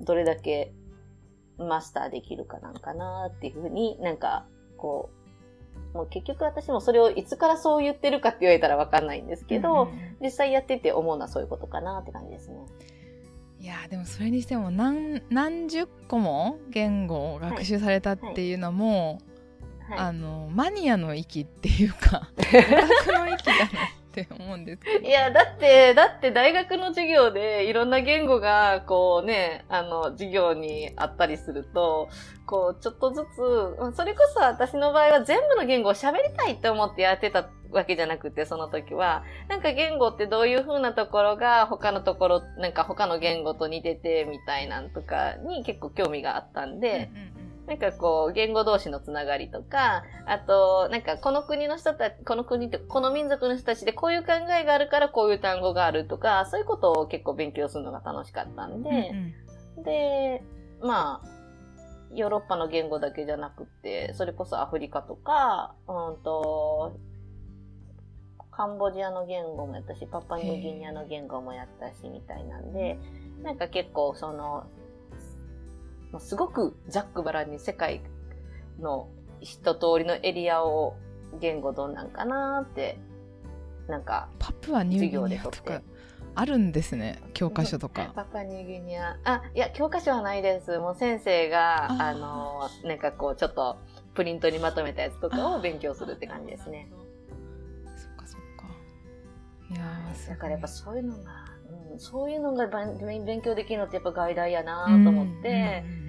[0.00, 0.72] どれだけ
[1.58, 4.46] マスターできるかなんかなっていうふうになんか、
[4.76, 5.10] こ
[5.94, 9.88] う、もう結局私もそれをいつからそう言ってるかって言われたらわかんないんですけど、
[10.20, 12.56] 実際やってて思うのはそういうことかなって感じですね。
[13.60, 19.20] いやーでもそれにしても何何十個も言語を学習されたっていうのも、
[19.88, 19.98] はい。
[19.98, 23.70] あのマニアの域っていうかオタクの域だな
[24.22, 32.08] って思うんですけどいや、だって、だって大学の授業でいろんな言語が、こうね、あの、授業にあったりすると、
[32.46, 39.24] こう、ちょっとずつ、まあそれこそ私の場合は全部の言語を喋りたいって思ってやってたわけじゃなくて、その時は。
[39.48, 47.33] なんか言語ってどういう風なところが他のところ、なんか他の言語と似ててみたいなんとかに結構興味があったんで、うんうん
[47.66, 58.90] なんかこう、言語同士のつながりとか、あと、なんかこの国の人たち、この国って、この民族の人たちでこういう考えがあるからこういう単語があるとか、そういうことを結構勉強するのが楽しかったんうんで、
[59.76, 59.82] うん。
[59.82, 60.42] で、
[60.82, 61.28] まあ、
[62.14, 66.92] ヨーロッパの言語だけじゃなくて、それこそアフリカとか、うんと、
[68.50, 72.98] カンボジアの言語もやったし、パパニューギニアの言語もやったし、みたいなんで、
[73.42, 74.83] なんか結構その、まあ
[76.20, 78.02] すごくざっくばらんに世界
[78.80, 79.08] の
[79.40, 80.96] 一通りのエリアを
[81.40, 82.98] 言語どんなんかなって、
[83.88, 85.94] なんか、パプアニューギニアとか授業でと
[86.36, 88.12] あるんですね教科書とか。
[88.14, 89.18] パパニューギニア。
[89.24, 90.78] あ、いや、教科書はないです。
[90.78, 93.78] もう先生が、あの、なんかこう、ちょっと、
[94.14, 96.88] プリントにまとめたやつとかを勉強するって感じですね。
[97.96, 98.66] そっかそっか。
[99.70, 99.82] いや
[100.28, 101.44] だからやっぱそういうのが、
[101.92, 106.03] うん、そういうのが勉勉強できるのってやっぱ外大やなと思ってうん、うんうんうん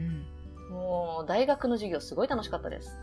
[0.76, 3.00] もう大学の授業すごい楽しかったです。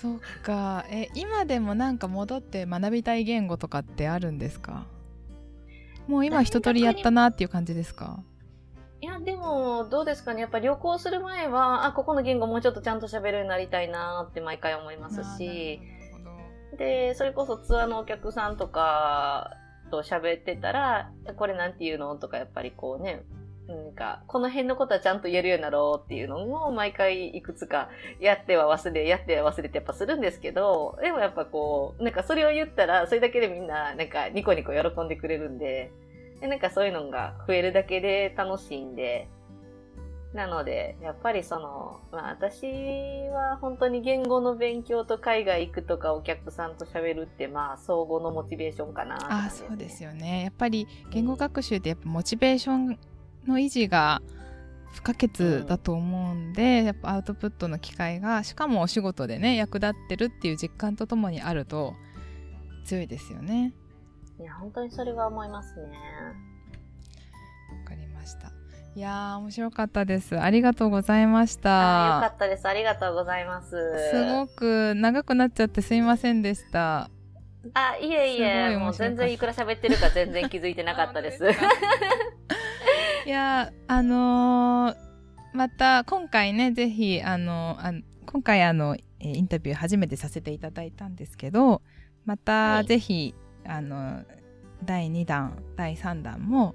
[0.00, 0.84] そっか。
[0.90, 4.86] え今でもなんか戻って学びたい言語とかってあるんですか？
[6.06, 8.20] もう今一通りやったなっていう感じですか？
[9.00, 10.40] いや、でも、どうですかね。
[10.40, 15.80] やっぱ旅行する前は、あ、ここの言語もうちょっとちゃんと喋るようになりたいなって毎回思いますし、
[16.76, 19.52] で、それこそツアーのお客さんとか
[19.92, 22.16] と喋ってたら、これなんて言うの？
[22.16, 23.22] とかやっぱりこうね、
[23.68, 35.92] なんか、この辺のことはちゃんと言えるようになろうっていうのも毎回いくつかやっては忘れ、やっては忘れてやっぱするんですけど、でもやっぱこう、なんかそれを言ったら、それだけでみんななんかニコニコ喜んでくれるんで、
[36.40, 39.28] でなんかそういうのが増えるだけで楽しいんで、
[40.32, 42.66] なので、やっぱりその、まあ私
[43.30, 50.44] は本当に言語の勉強と海外行くとかお客さんと喋るってまあ総合のモチベーションかな、ね、あそうですよね。
[50.44, 52.98] やっぱり言語学習ってやっぱモチベーション
[53.48, 54.22] の維持が
[54.92, 61.94] 不可欠だと思うんで、うん、やっぱアウトプットの機会がしかもお仕事でね役立ってるっていう実感とともにあると
[62.84, 63.74] 強いですよね。
[64.40, 65.98] いや本当にそれは思いますね。
[67.82, 68.52] わかりました。
[68.94, 70.40] いや面白かったです。
[70.40, 72.22] ありがとうございました。
[72.22, 72.66] よかったです。
[72.66, 73.70] ありがとうございます。
[74.10, 77.10] すごく長くなっちゃってすいませんでした。
[77.74, 81.44] あ、いえいえ、もう全然いくら喋ってるか全然気づいてなかったです。
[83.28, 84.96] いや、あのー、
[85.52, 87.92] また今回ね、ぜひ、あのあ
[88.24, 91.82] 今回あの、インタビュー初めてさせていただいたんですけど、
[92.24, 93.34] また、ぜひ、
[93.66, 94.24] あの、
[94.82, 96.74] 第2弾、第3弾も、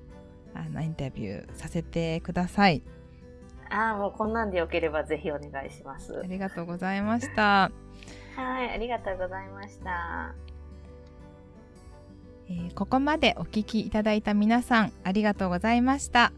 [0.53, 2.83] あの、インタビューさせてください。
[3.71, 6.19] ああ、もうこんなんでよければぜひお願いします。
[6.19, 7.71] ありがとうございました。
[8.35, 10.35] はい、ありがとうございました。
[12.47, 16.31] えー、ここまでお聞きいただいた皆さんありがとうございました。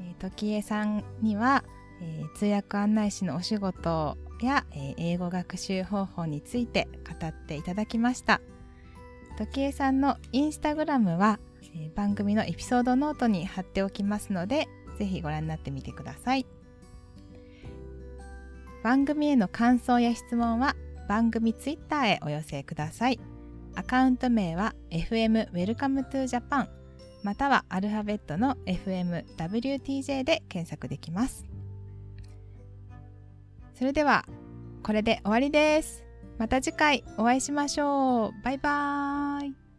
[0.00, 1.64] えー、時江さんには、
[2.00, 6.88] えー、通訳案内士のお仕事や、え英語学習方法について
[7.20, 8.40] 語っていただきました。
[9.36, 11.38] 時江さんのインスタグラムは、
[11.76, 14.66] え番組のエピソードノートに貼っておきますので、
[14.98, 16.46] ぜひご覧になってみてください。
[18.82, 20.74] 番組への感想や質問は
[21.06, 23.20] 番組ツイッターへお寄せください。
[23.74, 26.79] アカウント名は FM Welcome to Japan
[27.22, 31.44] またはアルファベットの FMWTJ で検索できます。
[33.74, 34.26] それでは
[34.82, 36.04] これで終わりです。
[36.38, 38.32] また次回お会いしましょう。
[38.42, 39.69] バイバーイ。